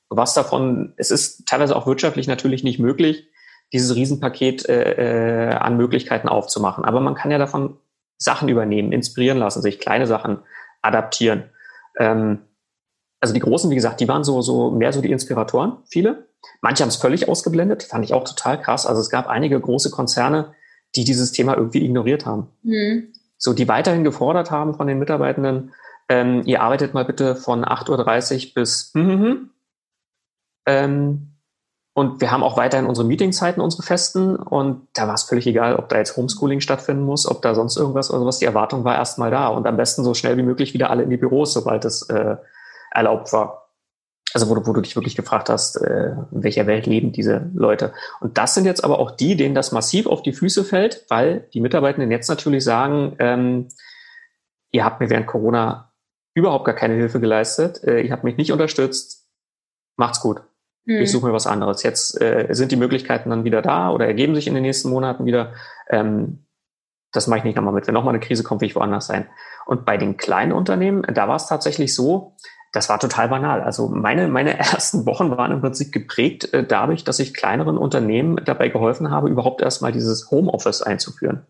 Was 0.09 0.35
davon, 0.35 0.95
es 0.97 1.11
ist 1.11 1.47
teilweise 1.47 1.77
auch 1.77 1.87
wirtschaftlich 1.87 2.29
natürlich 2.29 2.65
nicht 2.65 2.79
möglich, 2.79 3.29
dieses 3.73 3.97
Riesenpaket 3.97 4.69
äh, 4.69 5.51
äh, 5.51 5.55
an 5.55 5.77
Möglichkeiten 5.77 6.29
aufzumachen. 6.29 6.85
Aber 6.85 7.01
man 7.01 7.15
kann 7.15 7.31
ja 7.31 7.39
davon 7.39 7.77
Sachen 8.17 8.49
übernehmen, 8.49 8.93
inspirieren 8.93 9.39
lassen, 9.39 9.61
sich 9.61 9.81
kleine 9.81 10.07
Sachen 10.07 10.39
adaptieren. 10.83 11.51
Ähm, 11.99 12.43
also 13.25 13.33
die 13.33 13.41
Großen, 13.41 13.71
wie 13.71 13.75
gesagt, 13.75 14.01
die 14.01 14.09
waren 14.09 14.23
so, 14.23 14.43
so 14.43 14.71
mehr 14.71 14.93
so 14.93 15.01
die 15.01 15.11
Inspiratoren, 15.11 15.79
viele. 15.87 16.29
Manche 16.61 16.83
haben 16.83 16.91
es 16.91 16.97
völlig 16.97 17.27
ausgeblendet, 17.27 17.83
fand 17.83 18.05
ich 18.05 18.13
auch 18.13 18.25
total 18.25 18.61
krass. 18.61 18.85
Also 18.85 19.01
es 19.01 19.09
gab 19.09 19.29
einige 19.29 19.59
große 19.59 19.91
Konzerne, 19.91 20.53
die 20.95 21.05
dieses 21.05 21.33
Thema 21.33 21.57
irgendwie 21.57 21.83
ignoriert 21.83 22.27
haben. 22.27 22.49
Mhm. 22.63 23.15
So, 23.39 23.55
die 23.55 23.67
weiterhin 23.67 24.05
gefordert 24.05 24.51
haben 24.51 24.75
von 24.75 24.87
den 24.87 24.99
Mitarbeitenden, 24.99 25.73
ähm, 26.11 26.43
ihr 26.45 26.61
arbeitet 26.61 26.93
mal 26.93 27.07
bitte 27.07 27.35
von 27.35 27.65
8.30 27.65 28.49
Uhr 28.49 28.55
bis 28.57 28.91
hm, 28.93 29.09
hm, 29.09 29.23
hm. 29.23 29.51
ähm, 30.67 31.31
und 31.95 32.21
wir 32.21 32.31
haben 32.31 32.43
auch 32.43 32.59
weiterhin 32.59 32.87
unsere 32.87 33.07
Meetingzeiten, 33.07 33.63
unsere 33.63 33.85
festen. 33.85 34.37
Und 34.37 34.89
da 34.93 35.07
war 35.07 35.15
es 35.15 35.23
völlig 35.23 35.47
egal, 35.47 35.77
ob 35.77 35.89
da 35.89 35.97
jetzt 35.97 36.17
Homeschooling 36.17 36.61
stattfinden 36.61 37.05
muss, 37.05 37.27
ob 37.27 37.41
da 37.41 37.55
sonst 37.55 37.79
irgendwas 37.79 38.11
oder 38.11 38.19
sowas. 38.19 38.39
Die 38.39 38.45
Erwartung 38.45 38.85
war 38.85 38.97
erstmal 38.97 39.31
da. 39.31 39.47
Und 39.47 39.67
am 39.67 39.79
besten 39.79 40.05
so 40.05 40.13
schnell 40.13 40.37
wie 40.37 40.43
möglich 40.43 40.75
wieder 40.75 40.91
alle 40.91 41.05
in 41.05 41.11
die 41.11 41.17
Büros, 41.17 41.55
sobald 41.55 41.87
es 41.87 42.03
äh, 42.11 42.37
erlaubt 42.95 43.33
war. 43.33 43.65
Also 44.33 44.49
wo 44.49 44.55
du, 44.57 44.67
wo 44.67 44.73
du 44.73 44.81
dich 44.81 44.97
wirklich 44.97 45.15
gefragt 45.15 45.49
hast, 45.49 45.77
äh, 45.77 46.13
in 46.33 46.43
welcher 46.43 46.67
Welt 46.67 46.87
leben 46.87 47.13
diese 47.13 47.51
Leute. 47.55 47.93
Und 48.21 48.37
das 48.37 48.55
sind 48.55 48.65
jetzt 48.65 48.83
aber 48.83 48.99
auch 48.99 49.13
die, 49.13 49.37
denen 49.37 49.55
das 49.55 49.71
massiv 49.71 50.07
auf 50.07 50.23
die 50.23 50.33
Füße 50.33 50.65
fällt, 50.65 51.05
weil 51.09 51.49
die 51.55 51.61
Mitarbeitenden 51.61 52.11
jetzt 52.11 52.29
natürlich 52.29 52.65
sagen, 52.65 53.15
ähm, 53.21 53.69
ihr 54.73 54.85
habt 54.85 55.01
mir 55.01 55.09
während 55.09 55.29
Corona 55.29 55.93
überhaupt 56.35 56.65
gar 56.65 56.75
keine 56.75 56.95
Hilfe 56.95 57.21
geleistet, 57.21 57.85
äh, 57.85 58.01
ihr 58.01 58.11
habt 58.11 58.25
mich 58.25 58.37
nicht 58.37 58.51
unterstützt, 58.51 59.29
macht's 59.97 60.21
gut. 60.21 60.43
Hm. 60.87 61.01
Ich 61.01 61.13
suche 61.13 61.27
mir 61.27 61.33
was 61.33 61.47
anderes. 61.47 61.83
Jetzt 61.85 62.21
äh, 62.21 62.49
sind 62.51 62.73
die 62.73 62.77
Möglichkeiten 62.77 63.31
dann 63.31 63.45
wieder 63.45 63.63
da 63.63 63.91
oder 63.91 64.07
ergeben 64.07 64.35
sich 64.35 64.49
in 64.49 64.55
den 64.55 64.65
nächsten 64.65 64.91
Monaten 64.91 65.27
wieder. 65.27 65.55
Ähm, 65.89 66.45
das 67.13 67.29
mache 67.29 67.39
ich 67.39 67.45
nicht 67.45 67.57
nochmal 67.57 67.73
mit. 67.73 67.87
Wenn 67.87 67.95
nochmal 67.95 68.15
eine 68.15 68.25
Krise 68.25 68.43
kommt, 68.43 68.61
will 68.61 68.69
ich 68.69 68.75
woanders 68.75 69.07
sein. 69.07 69.29
Und 69.67 69.87
bei 69.87 69.97
den 69.97 70.17
kleinen 70.17 70.53
Unternehmen, 70.53 71.03
da 71.03 71.29
war 71.29 71.37
es 71.37 71.47
tatsächlich 71.47 71.95
so, 71.95 72.37
das 72.75 72.89
war 72.89 72.99
total 72.99 73.29
banal. 73.29 73.63
Also 73.63 73.89
meine, 73.89 74.27
meine 74.27 74.59
ersten 74.59 75.07
Wochen 75.07 75.31
waren 75.31 75.53
im 75.53 75.61
Prinzip 75.61 75.93
geprägt 75.93 76.53
äh, 76.53 76.67
dadurch, 76.67 77.05
dass 77.05 77.21
ich 77.21 77.33
kleineren 77.33 77.79
Unternehmen 77.79 78.45
dabei 78.45 78.69
geholfen 78.69 79.11
habe, 79.11 79.31
überhaupt 79.31 79.63
erstmal 79.63 79.93
dieses 79.93 80.31
Homeoffice 80.31 80.83
einzuführen. 80.83 81.47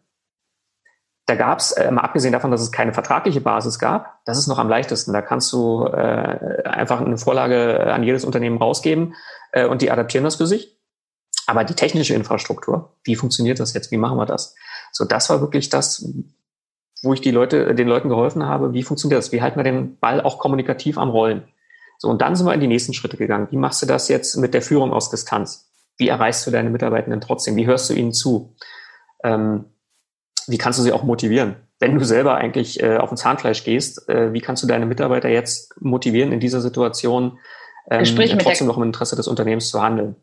Da 1.26 1.34
gab 1.36 1.60
es, 1.60 1.72
äh, 1.72 1.90
mal 1.90 2.02
abgesehen 2.02 2.32
davon, 2.32 2.50
dass 2.50 2.60
es 2.60 2.70
keine 2.70 2.92
vertragliche 2.92 3.40
Basis 3.40 3.78
gab, 3.78 4.22
das 4.26 4.36
ist 4.36 4.48
noch 4.48 4.58
am 4.58 4.68
leichtesten. 4.68 5.14
Da 5.14 5.22
kannst 5.22 5.50
du 5.54 5.86
äh, 5.86 6.62
einfach 6.64 7.00
eine 7.00 7.16
Vorlage 7.16 7.90
an 7.90 8.02
jedes 8.02 8.26
Unternehmen 8.26 8.58
rausgeben 8.58 9.14
äh, 9.52 9.64
und 9.64 9.80
die 9.80 9.90
adaptieren 9.90 10.24
das 10.24 10.36
für 10.36 10.46
sich. 10.46 10.78
Aber 11.46 11.64
die 11.64 11.74
technische 11.74 12.14
Infrastruktur, 12.14 12.96
wie 13.02 13.16
funktioniert 13.16 13.60
das 13.60 13.72
jetzt? 13.72 13.90
Wie 13.90 13.96
machen 13.96 14.18
wir 14.18 14.26
das? 14.26 14.54
So, 14.92 15.06
das 15.06 15.30
war 15.30 15.40
wirklich 15.40 15.70
das, 15.70 16.06
wo 17.04 17.12
ich 17.12 17.20
die 17.20 17.30
Leute, 17.30 17.74
den 17.74 17.88
Leuten 17.88 18.08
geholfen 18.08 18.46
habe. 18.46 18.72
Wie 18.72 18.82
funktioniert 18.82 19.18
das? 19.18 19.32
Wie 19.32 19.42
halten 19.42 19.58
wir 19.58 19.64
den 19.64 19.98
Ball 19.98 20.20
auch 20.20 20.38
kommunikativ 20.38 20.98
am 20.98 21.10
Rollen? 21.10 21.44
So, 21.98 22.08
und 22.08 22.20
dann 22.20 22.34
sind 22.34 22.46
wir 22.46 22.54
in 22.54 22.60
die 22.60 22.66
nächsten 22.66 22.94
Schritte 22.94 23.16
gegangen. 23.16 23.48
Wie 23.50 23.56
machst 23.56 23.82
du 23.82 23.86
das 23.86 24.08
jetzt 24.08 24.36
mit 24.36 24.54
der 24.54 24.62
Führung 24.62 24.92
aus 24.92 25.10
Distanz? 25.10 25.70
Wie 25.96 26.08
erreichst 26.08 26.46
du 26.46 26.50
deine 26.50 26.70
Mitarbeitenden 26.70 27.20
trotzdem? 27.20 27.56
Wie 27.56 27.66
hörst 27.66 27.88
du 27.88 27.94
ihnen 27.94 28.12
zu? 28.12 28.56
Ähm, 29.22 29.66
wie 30.46 30.58
kannst 30.58 30.78
du 30.78 30.82
sie 30.82 30.92
auch 30.92 31.04
motivieren? 31.04 31.56
Wenn 31.78 31.98
du 31.98 32.04
selber 32.04 32.34
eigentlich 32.34 32.82
äh, 32.82 32.96
auf 32.96 33.10
ein 33.10 33.16
Zahnfleisch 33.16 33.64
gehst, 33.64 34.08
äh, 34.08 34.32
wie 34.32 34.40
kannst 34.40 34.62
du 34.62 34.66
deine 34.66 34.86
Mitarbeiter 34.86 35.28
jetzt 35.28 35.80
motivieren, 35.80 36.32
in 36.32 36.40
dieser 36.40 36.60
Situation 36.60 37.38
ähm, 37.90 38.04
trotzdem 38.38 38.66
noch 38.66 38.76
im 38.76 38.82
Interesse 38.82 39.16
des 39.16 39.28
Unternehmens 39.28 39.70
zu 39.70 39.82
handeln? 39.82 40.16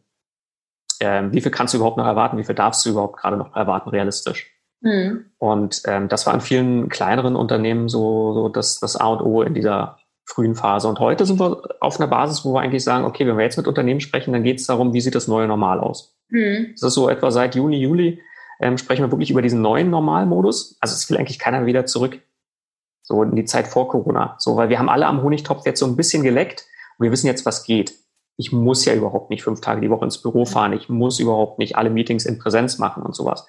Ähm, 1.00 1.34
wie 1.34 1.42
viel 1.42 1.52
kannst 1.52 1.74
du 1.74 1.78
überhaupt 1.78 1.98
noch 1.98 2.06
erwarten? 2.06 2.38
Wie 2.38 2.44
viel 2.44 2.56
darfst 2.56 2.86
du 2.86 2.92
überhaupt 2.92 3.18
gerade 3.18 3.38
noch 3.38 3.56
erwarten, 3.56 3.90
realistisch? 3.90 4.51
Mhm. 4.82 5.26
Und 5.38 5.84
ähm, 5.86 6.08
das 6.10 6.26
war 6.26 6.34
in 6.34 6.42
vielen 6.42 6.90
kleineren 6.90 7.36
Unternehmen 7.36 7.88
so, 7.88 8.34
so 8.34 8.50
das, 8.50 8.80
das 8.80 8.96
A 8.96 9.08
und 9.08 9.22
O 9.22 9.42
in 9.42 9.54
dieser 9.54 9.98
frühen 10.26 10.56
Phase. 10.56 10.88
Und 10.88 11.00
heute 11.00 11.26
sind 11.26 11.40
wir 11.40 11.62
auf 11.80 12.00
einer 12.00 12.08
Basis, 12.08 12.44
wo 12.46 12.54
wir 12.54 12.62
eigentlich 12.62 12.84
sagen, 12.84 13.06
okay, 13.06 13.28
wenn 13.28 13.38
wir 13.38 13.44
jetzt 13.44 13.58
mit 13.58 13.68
Unternehmen 13.68 14.00
sprechen, 14.00 14.34
dann 14.34 14.44
geht 14.44 14.60
es 14.60 14.68
darum, 14.68 14.94
wie 14.94 15.02
sieht 15.02 15.16
das 15.16 15.28
neue 15.28 15.48
Normal 15.48 15.80
aus? 15.80 16.16
Mhm. 16.30 16.72
Das 16.74 16.84
ist 16.84 16.94
so 16.94 17.10
etwa 17.10 17.32
seit 17.32 17.56
Juni, 17.56 17.78
Juli 17.78 18.22
ähm, 18.62 18.78
sprechen 18.78 19.04
wir 19.04 19.12
wirklich 19.12 19.32
über 19.32 19.42
diesen 19.42 19.62
neuen 19.62 19.90
Normalmodus. 19.90 20.78
Also 20.80 20.94
es 20.94 21.10
will 21.10 21.18
eigentlich 21.18 21.40
keiner 21.40 21.66
wieder 21.66 21.86
zurück. 21.86 22.22
So 23.02 23.24
in 23.24 23.36
die 23.36 23.46
Zeit 23.46 23.68
vor 23.68 23.88
Corona. 23.90 24.36
So, 24.38 24.56
weil 24.56 24.70
wir 24.70 24.80
haben 24.80 24.90
alle 24.90 25.08
am 25.08 25.24
Honigtopf 25.24 25.66
jetzt 25.66 25.80
so 25.80 25.88
ein 25.88 25.98
bisschen 25.98 26.24
geleckt 26.24 26.66
und 26.98 27.04
wir 27.04 27.12
wissen 27.12 27.28
jetzt, 27.28 27.46
was 27.46 27.64
geht. 27.64 27.94
Ich 28.38 28.52
muss 28.52 28.86
ja 28.86 28.94
überhaupt 28.94 29.30
nicht 29.32 29.44
fünf 29.44 29.62
Tage 29.62 29.82
die 29.82 29.90
Woche 29.90 30.06
ins 30.06 30.22
Büro 30.22 30.46
fahren. 30.46 30.74
Ich 30.74 30.88
muss 30.88 31.20
überhaupt 31.20 31.60
nicht 31.60 31.76
alle 31.76 31.90
Meetings 31.90 32.26
in 32.26 32.38
Präsenz 32.38 32.78
machen 32.78 33.04
und 33.04 33.16
sowas. 33.16 33.48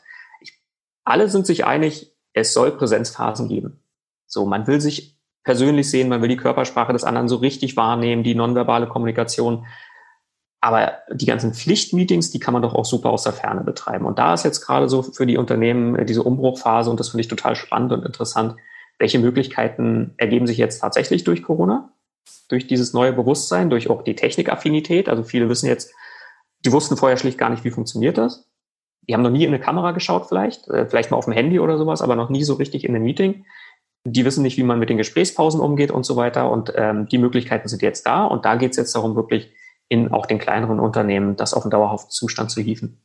Alle 1.05 1.29
sind 1.29 1.47
sich 1.47 1.65
einig, 1.65 2.15
es 2.33 2.55
soll 2.55 2.73
Präsenzphasen 2.73 3.49
geben. 3.49 3.83
So, 4.27 4.47
man 4.47 4.67
will 4.67 4.81
sich 4.81 5.19
persönlich 5.45 5.91
sehen, 5.91 6.09
man 6.09 6.23
will 6.23 6.29
die 6.29 6.37
Körpersprache 6.37 6.93
des 6.93 7.05
anderen 7.05 7.29
so 7.29 7.37
richtig 7.37 7.77
wahrnehmen, 7.77 8.23
die 8.23 8.35
nonverbale 8.35 8.87
Kommunikation. 8.87 9.67
Aber 10.61 10.99
die 11.12 11.27
ganzen 11.27 11.55
Pflichtmeetings, 11.55 12.31
die 12.31 12.38
kann 12.38 12.53
man 12.53 12.62
doch 12.62 12.75
auch 12.75 12.85
super 12.85 13.11
aus 13.11 13.25
der 13.25 13.33
Ferne 13.33 13.62
betreiben. 13.65 14.07
Und 14.07 14.19
da 14.19 14.35
ist 14.35 14.45
jetzt 14.45 14.65
gerade 14.65 14.88
so 14.88 15.03
für 15.03 15.27
die 15.27 15.37
Unternehmen 15.37 15.97
äh, 15.97 16.05
diese 16.05 16.23
Umbruchphase, 16.23 16.88
und 16.88 17.01
das 17.01 17.09
finde 17.09 17.23
ich 17.23 17.29
total 17.29 17.57
spannend 17.57 17.93
und 17.93 18.07
interessant, 18.07 18.57
welche 18.99 19.19
Möglichkeiten 19.19 20.15
ergeben 20.19 20.47
sich 20.47 20.59
jetzt 20.59 20.79
tatsächlich 20.79 21.25
durch 21.25 21.43
Corona, 21.43 21.93
durch 22.49 22.69
dieses 22.69 22.93
neue 22.93 23.12
Bewusstsein, 23.12 23.71
durch 23.71 23.91
auch 23.91 24.03
die 24.03 24.15
Technikaffinität. 24.15 25.09
Also 25.09 25.25
viele 25.25 25.49
wissen 25.49 25.67
jetzt, 25.67 25.93
die 26.65 26.71
wussten 26.71 26.97
vorher 26.97 27.17
schlicht 27.17 27.38
gar 27.38 27.51
nicht, 27.51 27.65
wie 27.65 27.71
funktioniert 27.71 28.17
das. 28.17 28.52
Die 29.09 29.15
haben 29.15 29.23
noch 29.23 29.31
nie 29.31 29.45
in 29.45 29.49
eine 29.49 29.61
Kamera 29.61 29.93
geschaut 29.93 30.27
vielleicht, 30.29 30.69
äh, 30.69 30.87
vielleicht 30.87 31.11
mal 31.11 31.17
auf 31.17 31.25
dem 31.25 31.35
Handy 31.35 31.59
oder 31.59 31.79
sowas, 31.79 32.03
aber 32.03 32.17
noch 32.17 32.31
nie 32.31 32.45
so 32.45 32.55
richtig 32.55 32.85
in 32.85 32.95
einem 32.95 33.05
Meeting. 33.05 33.45
Die 34.05 34.25
wissen 34.25 34.43
nicht, 34.43 34.57
wie 34.57 34.62
man 34.62 34.79
mit 34.79 34.91
den 34.91 34.99
Gesprächspausen 34.99 35.61
umgeht 35.61 35.91
und 35.91 36.05
so 36.05 36.17
weiter. 36.17 36.51
Und 36.51 36.73
ähm, 36.77 37.09
die 37.09 37.19
Möglichkeiten 37.19 37.69
sind 37.69 37.83
jetzt 37.83 38.07
da. 38.07 38.25
Und 38.25 38.45
da 38.45 38.57
geht 38.57 38.73
es 38.73 38.77
jetzt 38.77 38.95
darum, 38.95 39.15
wirklich 39.15 39.51
in 39.88 40.12
auch 40.12 40.27
den 40.27 40.38
kleineren 40.38 40.81
Unternehmen 40.81 41.37
das 41.37 41.55
auf 41.55 41.65
einen 41.65 41.71
dauerhaften 41.71 42.11
Zustand 42.11 42.51
zu 42.51 42.61
hieven. 42.61 43.01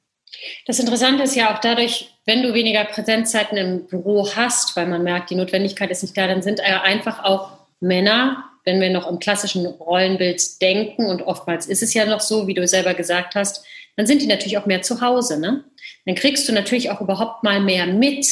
Das 0.65 0.79
Interessante 0.79 1.23
ist 1.23 1.35
ja 1.35 1.53
auch 1.53 1.59
dadurch, 1.59 2.13
wenn 2.25 2.43
du 2.43 2.53
weniger 2.53 2.83
Präsenzzeiten 2.85 3.57
im 3.57 3.87
Büro 3.87 4.27
hast, 4.35 4.75
weil 4.75 4.87
man 4.87 5.03
merkt, 5.03 5.29
die 5.29 5.35
Notwendigkeit 5.35 5.89
ist 5.91 6.01
nicht 6.01 6.17
da, 6.17 6.27
dann 6.27 6.41
sind 6.41 6.61
einfach 6.61 7.23
auch 7.23 7.51
Männer, 7.79 8.43
wenn 8.65 8.81
wir 8.81 8.89
noch 8.89 9.09
im 9.09 9.19
klassischen 9.19 9.65
Rollenbild 9.65 10.61
denken, 10.61 11.05
und 11.05 11.21
oftmals 11.21 11.67
ist 11.67 11.83
es 11.83 11.93
ja 11.93 12.05
noch 12.05 12.19
so, 12.19 12.47
wie 12.47 12.53
du 12.53 12.67
selber 12.67 12.93
gesagt 12.93 13.35
hast, 13.35 13.65
dann 13.97 14.07
sind 14.07 14.21
die 14.21 14.27
natürlich 14.27 14.57
auch 14.57 14.67
mehr 14.67 14.83
zu 14.83 15.01
Hause. 15.01 15.39
Ne? 15.39 15.65
Dann 16.05 16.15
kriegst 16.15 16.47
du 16.47 16.53
natürlich 16.53 16.91
auch 16.91 17.01
überhaupt 17.01 17.43
mal 17.43 17.59
mehr 17.59 17.87
mit, 17.87 18.25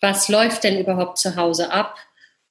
was 0.00 0.28
läuft 0.28 0.64
denn 0.64 0.80
überhaupt 0.80 1.18
zu 1.18 1.36
Hause 1.36 1.70
ab 1.70 1.96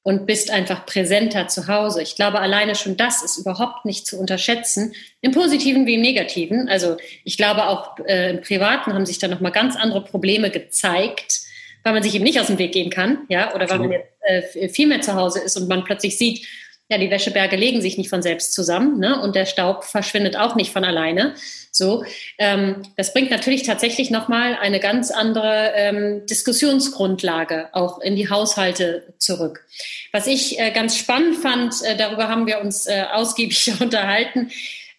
und 0.04 0.26
bist 0.26 0.50
einfach 0.50 0.86
präsenter 0.86 1.48
zu 1.48 1.68
Hause. 1.68 2.02
Ich 2.02 2.16
glaube, 2.16 2.40
alleine 2.40 2.74
schon 2.74 2.96
das 2.96 3.22
ist 3.22 3.36
überhaupt 3.36 3.84
nicht 3.84 4.06
zu 4.06 4.18
unterschätzen, 4.18 4.94
im 5.20 5.32
Positiven 5.32 5.86
wie 5.86 5.94
im 5.94 6.00
Negativen. 6.00 6.68
Also 6.68 6.96
ich 7.24 7.36
glaube, 7.36 7.66
auch 7.66 7.98
äh, 8.06 8.30
im 8.30 8.40
Privaten 8.40 8.94
haben 8.94 9.06
sich 9.06 9.18
da 9.18 9.28
nochmal 9.28 9.52
ganz 9.52 9.76
andere 9.76 10.02
Probleme 10.02 10.50
gezeigt, 10.50 11.40
weil 11.82 11.92
man 11.92 12.02
sich 12.02 12.14
eben 12.14 12.24
nicht 12.24 12.40
aus 12.40 12.46
dem 12.46 12.58
Weg 12.58 12.72
gehen 12.72 12.90
kann, 12.90 13.26
ja, 13.28 13.54
oder 13.54 13.68
weil 13.68 13.78
man 13.80 13.92
jetzt 13.92 14.08
äh, 14.22 14.68
viel 14.68 14.86
mehr 14.86 15.00
zu 15.00 15.14
Hause 15.14 15.40
ist 15.40 15.56
und 15.56 15.68
man 15.68 15.84
plötzlich 15.84 16.16
sieht, 16.16 16.46
ja, 16.92 16.98
die 16.98 17.10
Wäscheberge 17.10 17.56
legen 17.56 17.80
sich 17.80 17.96
nicht 17.96 18.10
von 18.10 18.20
selbst 18.20 18.52
zusammen, 18.52 18.98
ne? 18.98 19.18
Und 19.18 19.34
der 19.34 19.46
Staub 19.46 19.84
verschwindet 19.84 20.36
auch 20.36 20.56
nicht 20.56 20.72
von 20.72 20.84
alleine. 20.84 21.34
So, 21.70 22.04
ähm, 22.36 22.82
das 22.98 23.14
bringt 23.14 23.30
natürlich 23.30 23.62
tatsächlich 23.62 24.10
nochmal 24.10 24.58
eine 24.60 24.78
ganz 24.78 25.10
andere 25.10 25.72
ähm, 25.74 26.26
Diskussionsgrundlage 26.26 27.70
auch 27.72 27.98
in 28.00 28.14
die 28.14 28.28
Haushalte 28.28 29.14
zurück. 29.16 29.64
Was 30.12 30.26
ich 30.26 30.60
äh, 30.60 30.70
ganz 30.70 30.98
spannend 30.98 31.38
fand, 31.38 31.82
äh, 31.82 31.96
darüber 31.96 32.28
haben 32.28 32.46
wir 32.46 32.60
uns 32.60 32.86
äh, 32.86 33.04
ausgiebig 33.10 33.72
unterhalten, 33.80 34.50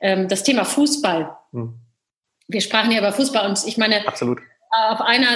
ähm, 0.02 0.28
das 0.28 0.44
Thema 0.44 0.66
Fußball. 0.66 1.38
Hm. 1.52 1.76
Wir 2.48 2.62
sprachen 2.62 2.92
ja 2.92 2.98
über 2.98 3.14
Fußball 3.14 3.48
und 3.48 3.60
ich 3.68 3.78
meine, 3.78 4.08
Absolut. 4.08 4.40
Auf 4.90 5.02
einer, 5.02 5.28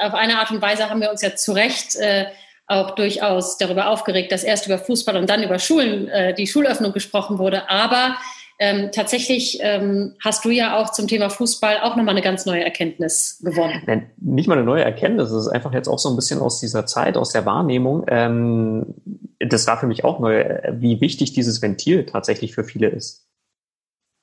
auf 0.00 0.14
eine 0.14 0.38
Art 0.38 0.50
und 0.50 0.62
Weise 0.62 0.88
haben 0.88 1.02
wir 1.02 1.10
uns 1.10 1.20
ja 1.20 1.36
zu 1.36 1.52
Recht 1.52 1.96
äh, 1.96 2.28
auch 2.66 2.92
durchaus 2.96 3.58
darüber 3.58 3.90
aufgeregt, 3.90 4.32
dass 4.32 4.42
erst 4.42 4.66
über 4.66 4.78
Fußball 4.78 5.16
und 5.16 5.30
dann 5.30 5.42
über 5.42 5.58
Schulen, 5.58 6.08
äh, 6.08 6.34
die 6.34 6.46
Schulöffnung 6.46 6.92
gesprochen 6.92 7.38
wurde. 7.38 7.70
Aber 7.70 8.16
ähm, 8.58 8.90
tatsächlich 8.90 9.58
ähm, 9.60 10.14
hast 10.24 10.44
du 10.44 10.50
ja 10.50 10.78
auch 10.78 10.90
zum 10.90 11.06
Thema 11.06 11.28
Fußball 11.28 11.80
auch 11.82 11.94
nochmal 11.94 12.14
eine 12.14 12.22
ganz 12.22 12.46
neue 12.46 12.64
Erkenntnis 12.64 13.38
gewonnen. 13.44 13.82
Nein, 13.86 14.10
nicht 14.16 14.48
mal 14.48 14.56
eine 14.56 14.64
neue 14.64 14.82
Erkenntnis, 14.82 15.30
es 15.30 15.46
ist 15.46 15.52
einfach 15.52 15.74
jetzt 15.74 15.88
auch 15.88 15.98
so 15.98 16.08
ein 16.08 16.16
bisschen 16.16 16.40
aus 16.40 16.58
dieser 16.58 16.86
Zeit, 16.86 17.16
aus 17.16 17.32
der 17.32 17.44
Wahrnehmung. 17.44 18.04
Ähm, 18.08 18.94
das 19.38 19.66
war 19.66 19.78
für 19.78 19.86
mich 19.86 20.04
auch 20.04 20.20
neu, 20.20 20.58
wie 20.72 21.00
wichtig 21.00 21.34
dieses 21.34 21.60
Ventil 21.60 22.06
tatsächlich 22.06 22.54
für 22.54 22.64
viele 22.64 22.88
ist. 22.88 23.26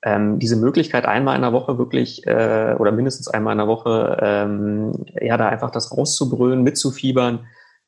Ähm, 0.02 0.38
diese 0.40 0.56
Möglichkeit, 0.56 1.06
einmal 1.06 1.36
in 1.36 1.42
der 1.42 1.52
Woche 1.52 1.78
wirklich 1.78 2.26
äh, 2.26 2.74
oder 2.78 2.90
mindestens 2.90 3.28
einmal 3.28 3.52
in 3.52 3.58
der 3.58 3.68
Woche, 3.68 4.18
ähm, 4.20 5.06
ja, 5.20 5.36
da 5.36 5.48
einfach 5.48 5.70
das 5.70 5.96
rauszubrüllen, 5.96 6.62
mitzufiebern, 6.62 7.46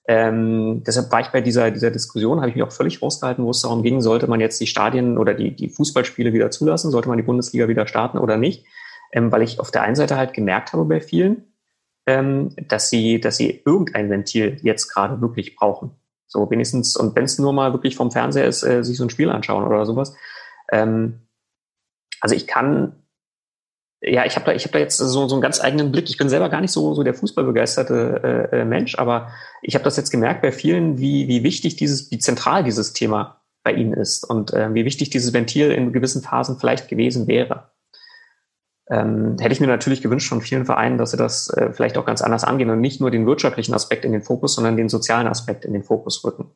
ähm, 0.09 0.85
deshalb 0.85 1.11
war 1.11 1.21
ich 1.21 1.29
bei 1.29 1.41
dieser, 1.41 1.71
dieser 1.71 1.91
Diskussion, 1.91 2.39
habe 2.39 2.49
ich 2.49 2.55
mich 2.55 2.65
auch 2.65 2.73
völlig 2.73 3.03
rausgehalten, 3.03 3.45
wo 3.45 3.51
es 3.51 3.63
darum 3.63 3.83
ging, 3.83 4.01
sollte 4.01 4.29
man 4.29 4.41
jetzt 4.41 4.61
die 4.61 4.69
Stadien 4.69 5.19
oder 5.19 5.35
die, 5.35 5.55
die 5.55 5.69
Fußballspiele 5.69 6.33
wieder 6.33 6.51
zulassen, 6.51 6.93
sollte 6.93 7.09
man 7.09 7.19
die 7.19 7.25
Bundesliga 7.25 7.67
wieder 7.67 7.89
starten 7.89 8.19
oder 8.19 8.37
nicht, 8.37 8.65
ähm, 9.13 9.33
weil 9.33 9.43
ich 9.43 9.59
auf 9.59 9.73
der 9.73 9.83
einen 9.83 9.97
Seite 9.97 10.17
halt 10.17 10.33
gemerkt 10.33 10.73
habe 10.73 10.85
bei 10.85 11.01
vielen, 11.01 11.53
ähm, 12.07 12.55
dass 12.69 12.89
sie, 12.89 13.21
dass 13.21 13.37
sie 13.37 13.63
irgendein 13.65 14.09
Ventil 14.09 14.59
jetzt 14.63 14.89
gerade 14.89 15.21
wirklich 15.21 15.57
brauchen. 15.57 15.91
So 16.29 16.49
wenigstens, 16.51 16.97
und 16.97 17.17
wenn 17.17 17.25
es 17.25 17.39
nur 17.39 17.53
mal 17.53 17.73
wirklich 17.73 17.97
vom 17.97 18.13
Fernseher 18.13 18.47
ist, 18.47 18.63
äh, 18.63 18.85
sich 18.85 18.97
so 18.97 19.05
ein 19.05 19.11
Spiel 19.11 19.31
anschauen 19.31 19.65
oder 19.65 19.87
sowas. 19.87 20.15
Ähm, 20.71 21.27
also 22.21 22.37
ich 22.37 22.47
kann 22.47 22.95
ja, 24.07 24.25
ich 24.25 24.37
habe 24.37 24.47
da, 24.47 24.53
ich 24.53 24.65
hab 24.65 24.73
da 24.73 24.79
jetzt 24.79 24.99
so, 24.99 25.29
so 25.29 25.35
einen 25.35 25.43
ganz 25.43 25.61
eigenen 25.61 25.91
Blick. 25.91 26.09
Ich 26.09 26.17
bin 26.17 26.29
selber 26.29 26.49
gar 26.49 26.61
nicht 26.61 26.71
so, 26.71 26.95
so 26.95 27.03
der 27.03 27.15
fußballbegeisterte 27.15 28.49
äh, 28.53 28.61
äh, 28.61 28.65
Mensch, 28.65 28.97
aber 28.99 29.33
ich 29.63 29.75
habe 29.75 29.85
das 29.85 29.97
jetzt 29.97 30.11
gemerkt 30.11 30.43
bei 30.43 30.53
vielen, 30.53 30.99
wie, 30.99 31.27
wie 31.27 31.43
wichtig 31.43 31.77
dieses, 31.77 32.11
wie 32.11 32.19
zentral 32.19 32.63
dieses 32.63 32.93
Thema 32.93 33.41
bei 33.65 33.73
ihnen 33.73 33.93
ist 33.93 34.23
und 34.23 34.53
äh, 34.53 34.73
wie 34.75 34.85
wichtig 34.85 35.11
dieses 35.11 35.33
Ventil 35.33 35.73
in 35.73 35.93
gewissen 35.93 36.23
Phasen 36.23 36.59
vielleicht 36.59 36.89
gewesen 36.89 37.27
wäre. 37.27 37.71
Ähm, 38.89 39.37
hätte 39.41 39.53
ich 39.53 39.61
mir 39.61 39.67
natürlich 39.67 40.03
gewünscht 40.03 40.29
von 40.29 40.41
vielen 40.41 40.65
Vereinen, 40.65 40.99
dass 40.99 41.11
sie 41.11 41.17
das 41.17 41.51
äh, 41.51 41.73
vielleicht 41.73 41.99
auch 41.99 42.05
ganz 42.05 42.23
anders 42.23 42.45
angehen 42.45 42.71
und 42.71 42.81
nicht 42.81 43.01
nur 43.01 43.11
den 43.11 43.27
wirtschaftlichen 43.27 43.75
Aspekt 43.75 44.05
in 44.05 44.13
den 44.13 44.23
Fokus, 44.23 44.55
sondern 44.55 44.77
den 44.77 44.89
sozialen 44.89 45.27
Aspekt 45.27 45.65
in 45.65 45.73
den 45.73 45.83
Fokus 45.83 46.23
rücken. 46.23 46.53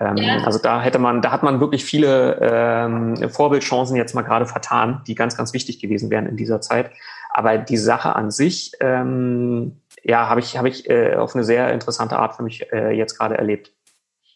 Ähm, 0.00 0.16
ja. 0.16 0.44
Also 0.44 0.58
da 0.58 0.80
hätte 0.80 0.98
man, 0.98 1.22
da 1.22 1.30
hat 1.30 1.42
man 1.42 1.60
wirklich 1.60 1.84
viele 1.84 2.38
ähm, 2.40 3.30
Vorbildchancen 3.30 3.96
jetzt 3.96 4.14
mal 4.14 4.22
gerade 4.22 4.46
vertan, 4.46 5.02
die 5.06 5.14
ganz, 5.14 5.36
ganz 5.36 5.52
wichtig 5.52 5.80
gewesen 5.80 6.10
wären 6.10 6.26
in 6.26 6.36
dieser 6.36 6.60
Zeit. 6.60 6.90
Aber 7.30 7.58
die 7.58 7.76
Sache 7.76 8.16
an 8.16 8.30
sich, 8.30 8.72
ähm, 8.80 9.80
ja, 10.02 10.28
habe 10.28 10.40
ich, 10.40 10.56
habe 10.56 10.68
ich 10.68 10.88
äh, 10.88 11.16
auf 11.16 11.34
eine 11.34 11.44
sehr 11.44 11.72
interessante 11.72 12.18
Art 12.18 12.36
für 12.36 12.42
mich 12.42 12.72
äh, 12.72 12.92
jetzt 12.92 13.18
gerade 13.18 13.36
erlebt. 13.36 13.72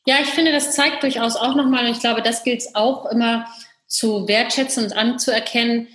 Ja, 0.05 0.17
ich 0.21 0.29
finde, 0.29 0.53
das 0.53 0.75
zeigt 0.75 1.03
durchaus 1.03 1.37
auch 1.37 1.55
nochmal, 1.55 1.85
und 1.85 1.93
ich 1.93 2.01
glaube, 2.01 2.23
das 2.23 2.43
gilt 2.43 2.61
es 2.61 2.75
auch 2.75 3.07
immer 3.07 3.47
zu 3.87 4.27
wertschätzen 4.27 4.85
und 4.85 4.97
anzuerkennen, 4.97 5.87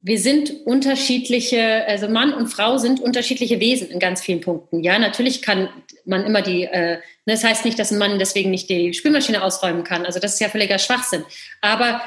wir 0.00 0.18
sind 0.18 0.64
unterschiedliche, 0.64 1.84
also 1.86 2.08
Mann 2.08 2.32
und 2.32 2.48
Frau 2.48 2.78
sind 2.78 3.00
unterschiedliche 3.00 3.58
Wesen 3.58 3.90
in 3.90 3.98
ganz 3.98 4.22
vielen 4.22 4.40
Punkten. 4.40 4.84
Ja, 4.84 4.98
natürlich 4.98 5.42
kann 5.42 5.68
man 6.04 6.24
immer 6.24 6.40
die, 6.40 6.64
äh, 6.64 6.96
ne, 6.96 7.02
das 7.26 7.42
heißt 7.42 7.64
nicht, 7.64 7.78
dass 7.78 7.90
ein 7.90 7.98
Mann 7.98 8.18
deswegen 8.18 8.50
nicht 8.50 8.70
die 8.70 8.94
Spülmaschine 8.94 9.42
ausräumen 9.42 9.82
kann. 9.82 10.06
Also 10.06 10.20
das 10.20 10.34
ist 10.34 10.40
ja 10.40 10.48
völliger 10.48 10.78
Schwachsinn. 10.78 11.24
Aber 11.60 12.00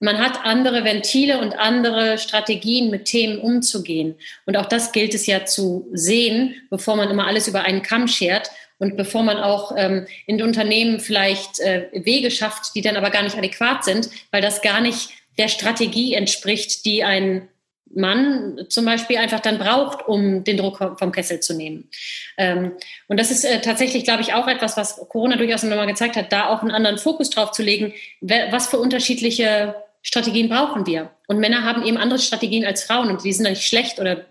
man 0.00 0.18
hat 0.18 0.44
andere 0.44 0.84
Ventile 0.84 1.40
und 1.40 1.58
andere 1.58 2.18
Strategien, 2.18 2.90
mit 2.90 3.04
Themen 3.04 3.38
umzugehen. 3.38 4.16
Und 4.46 4.56
auch 4.56 4.66
das 4.66 4.92
gilt 4.92 5.14
es 5.14 5.26
ja 5.26 5.44
zu 5.44 5.88
sehen, 5.92 6.54
bevor 6.70 6.96
man 6.96 7.10
immer 7.10 7.26
alles 7.26 7.48
über 7.48 7.62
einen 7.62 7.82
Kamm 7.82 8.08
schert 8.08 8.50
und 8.78 8.96
bevor 8.96 9.22
man 9.22 9.38
auch 9.38 9.74
ähm, 9.76 10.06
in 10.26 10.40
Unternehmen 10.42 11.00
vielleicht 11.00 11.58
äh, 11.60 11.88
Wege 11.92 12.30
schafft, 12.30 12.74
die 12.74 12.80
dann 12.80 12.96
aber 12.96 13.10
gar 13.10 13.22
nicht 13.22 13.36
adäquat 13.36 13.84
sind, 13.84 14.08
weil 14.30 14.42
das 14.42 14.62
gar 14.62 14.80
nicht 14.80 15.10
der 15.38 15.48
Strategie 15.48 16.14
entspricht, 16.14 16.84
die 16.84 17.04
ein 17.04 17.48
Mann 17.94 18.66
zum 18.68 18.84
Beispiel 18.84 19.16
einfach 19.16 19.40
dann 19.40 19.58
braucht, 19.58 20.06
um 20.06 20.44
den 20.44 20.56
Druck 20.56 20.78
vom 20.98 21.12
Kessel 21.12 21.40
zu 21.40 21.54
nehmen. 21.54 21.88
Ähm, 22.36 22.72
und 23.06 23.18
das 23.18 23.30
ist 23.30 23.44
äh, 23.44 23.60
tatsächlich, 23.60 24.04
glaube 24.04 24.20
ich, 24.20 24.34
auch 24.34 24.46
etwas, 24.46 24.76
was 24.76 24.96
Corona 25.08 25.36
durchaus 25.36 25.62
nochmal 25.62 25.86
gezeigt 25.86 26.16
hat, 26.16 26.32
da 26.32 26.48
auch 26.48 26.60
einen 26.60 26.70
anderen 26.70 26.98
Fokus 26.98 27.30
drauf 27.30 27.52
zu 27.52 27.62
legen, 27.62 27.94
was 28.20 28.68
für 28.68 28.78
unterschiedliche 28.78 29.74
Strategien 30.02 30.48
brauchen 30.48 30.86
wir. 30.86 31.10
Und 31.26 31.38
Männer 31.38 31.64
haben 31.64 31.84
eben 31.84 31.96
andere 31.96 32.18
Strategien 32.18 32.64
als 32.64 32.84
Frauen 32.84 33.08
und 33.08 33.24
die 33.24 33.32
sind 33.32 33.44
dann 33.44 33.54
nicht 33.54 33.66
schlecht 33.66 33.98
oder, 33.98 34.26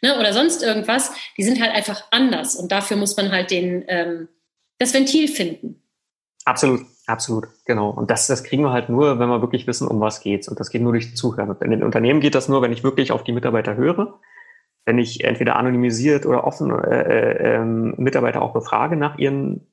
ne, 0.00 0.18
oder 0.18 0.32
sonst 0.32 0.62
irgendwas. 0.62 1.12
Die 1.36 1.42
sind 1.42 1.60
halt 1.60 1.72
einfach 1.74 2.04
anders 2.10 2.54
und 2.56 2.70
dafür 2.70 2.96
muss 2.96 3.16
man 3.16 3.32
halt 3.32 3.50
den, 3.50 3.84
ähm, 3.88 4.28
das 4.78 4.94
Ventil 4.94 5.28
finden. 5.28 5.82
Absolut. 6.44 6.91
Absolut, 7.06 7.48
genau. 7.64 7.90
Und 7.90 8.10
das, 8.10 8.28
das 8.28 8.44
kriegen 8.44 8.62
wir 8.62 8.70
halt 8.70 8.88
nur, 8.88 9.18
wenn 9.18 9.28
wir 9.28 9.40
wirklich 9.40 9.66
wissen, 9.66 9.88
um 9.88 10.00
was 10.00 10.20
geht's. 10.20 10.48
Und 10.48 10.60
das 10.60 10.70
geht 10.70 10.82
nur 10.82 10.92
durch 10.92 11.16
Zuhören. 11.16 11.56
In 11.60 11.70
den 11.70 11.82
Unternehmen 11.82 12.20
geht 12.20 12.34
das 12.34 12.48
nur, 12.48 12.62
wenn 12.62 12.72
ich 12.72 12.84
wirklich 12.84 13.10
auf 13.10 13.24
die 13.24 13.32
Mitarbeiter 13.32 13.76
höre, 13.76 14.20
wenn 14.84 14.98
ich 14.98 15.24
entweder 15.24 15.56
anonymisiert 15.56 16.26
oder 16.26 16.44
offen 16.44 16.70
äh, 16.70 17.02
äh, 17.02 17.54
ähm, 17.56 17.94
Mitarbeiter 17.96 18.40
auch 18.40 18.52
befrage 18.52 18.96
nach 18.96 19.18
ihren 19.18 19.66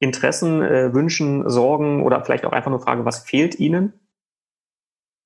Interessen, 0.00 0.62
äh, 0.62 0.92
Wünschen, 0.92 1.48
Sorgen 1.48 2.04
oder 2.04 2.24
vielleicht 2.24 2.44
auch 2.44 2.52
einfach 2.52 2.70
nur 2.70 2.80
frage, 2.80 3.04
was 3.04 3.20
fehlt 3.20 3.58
ihnen. 3.60 3.92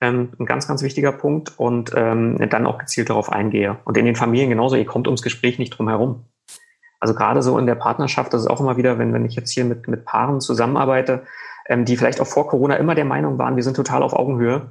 Ähm, 0.02 0.32
ein 0.38 0.46
ganz, 0.46 0.68
ganz 0.68 0.82
wichtiger 0.82 1.12
Punkt. 1.12 1.58
Und 1.58 1.92
ähm, 1.94 2.38
dann 2.50 2.66
auch 2.66 2.76
gezielt 2.76 3.08
darauf 3.08 3.32
eingehe. 3.32 3.78
Und 3.84 3.96
in 3.96 4.04
den 4.04 4.16
Familien 4.16 4.50
genauso, 4.50 4.76
ihr 4.76 4.84
kommt 4.84 5.06
ums 5.08 5.22
Gespräch 5.22 5.58
nicht 5.58 5.70
drum 5.70 5.88
herum. 5.88 6.26
Also 7.02 7.14
gerade 7.14 7.42
so 7.42 7.58
in 7.58 7.66
der 7.66 7.74
Partnerschaft, 7.74 8.32
das 8.32 8.42
ist 8.42 8.46
auch 8.46 8.60
immer 8.60 8.76
wieder, 8.76 8.96
wenn, 8.96 9.12
wenn 9.12 9.24
ich 9.24 9.34
jetzt 9.34 9.50
hier 9.50 9.64
mit, 9.64 9.88
mit 9.88 10.04
Paaren 10.04 10.40
zusammenarbeite, 10.40 11.24
ähm, 11.66 11.84
die 11.84 11.96
vielleicht 11.96 12.20
auch 12.20 12.28
vor 12.28 12.46
Corona 12.46 12.76
immer 12.76 12.94
der 12.94 13.04
Meinung 13.04 13.38
waren, 13.38 13.56
wir 13.56 13.64
sind 13.64 13.74
total 13.74 14.04
auf 14.04 14.12
Augenhöhe. 14.12 14.70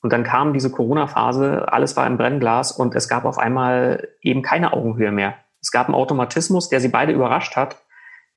Und 0.00 0.12
dann 0.12 0.22
kam 0.22 0.52
diese 0.52 0.70
Corona-Phase, 0.70 1.66
alles 1.66 1.96
war 1.96 2.06
im 2.06 2.16
Brennglas 2.16 2.70
und 2.70 2.94
es 2.94 3.08
gab 3.08 3.24
auf 3.24 3.38
einmal 3.38 4.06
eben 4.22 4.42
keine 4.42 4.72
Augenhöhe 4.72 5.10
mehr. 5.10 5.34
Es 5.60 5.72
gab 5.72 5.88
einen 5.88 5.96
Automatismus, 5.96 6.68
der 6.68 6.78
sie 6.78 6.86
beide 6.86 7.12
überrascht 7.12 7.56
hat, 7.56 7.78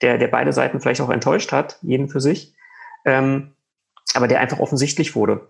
der, 0.01 0.17
der 0.17 0.29
beide 0.29 0.51
Seiten 0.51 0.79
vielleicht 0.79 1.01
auch 1.01 1.11
enttäuscht 1.11 1.51
hat, 1.51 1.77
jeden 1.83 2.09
für 2.09 2.21
sich, 2.21 2.55
ähm, 3.05 3.51
aber 4.15 4.27
der 4.27 4.39
einfach 4.39 4.57
offensichtlich 4.57 5.15
wurde. 5.15 5.47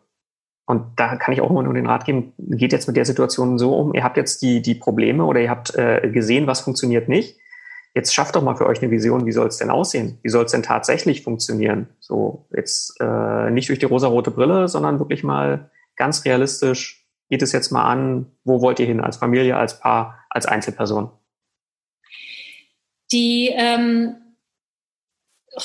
Und 0.65 0.84
da 0.97 1.15
kann 1.15 1.34
ich 1.34 1.39
auch 1.39 1.50
immer 1.50 1.63
nur 1.63 1.73
den 1.73 1.88
Rat 1.88 2.04
geben, 2.04 2.34
geht 2.38 2.73
jetzt 2.73 2.88
mit 2.88 2.97
der 2.97 3.06
Situation 3.06 3.58
so 3.58 3.78
um, 3.78 3.93
ihr 3.93 4.04
habt 4.04 4.17
jetzt 4.17 4.41
die, 4.41 4.62
die 4.62 4.76
Probleme 4.76 5.23
oder 5.23 5.39
ihr 5.39 5.50
habt 5.50 5.73
äh, 5.76 6.10
gesehen, 6.12 6.47
was 6.47 6.60
funktioniert 6.60 7.08
nicht 7.08 7.38
jetzt 7.97 8.13
schafft 8.13 8.36
doch 8.36 8.43
mal 8.43 8.55
für 8.55 8.67
euch 8.67 8.79
eine 8.79 8.91
Vision, 8.91 9.25
wie 9.25 9.31
soll 9.31 9.47
es 9.47 9.57
denn 9.57 9.71
aussehen? 9.71 10.19
Wie 10.21 10.29
soll 10.29 10.45
es 10.45 10.51
denn 10.51 10.62
tatsächlich 10.62 11.23
funktionieren? 11.23 11.88
So 11.99 12.45
jetzt 12.55 12.95
äh, 13.01 13.49
nicht 13.49 13.69
durch 13.69 13.79
die 13.79 13.88
rosarote 13.88 14.29
Brille, 14.29 14.67
sondern 14.67 14.99
wirklich 14.99 15.23
mal 15.23 15.71
ganz 15.95 16.23
realistisch, 16.23 17.07
geht 17.27 17.41
es 17.41 17.51
jetzt 17.53 17.71
mal 17.71 17.89
an, 17.89 18.27
wo 18.43 18.62
wollt 18.62 18.79
ihr 18.79 18.86
hin 18.86 19.01
als 19.01 19.17
Familie, 19.17 19.57
als 19.57 19.79
Paar, 19.79 20.23
als 20.29 20.45
Einzelperson? 20.45 21.10
Die 23.12 23.49
ähm, 23.55 24.15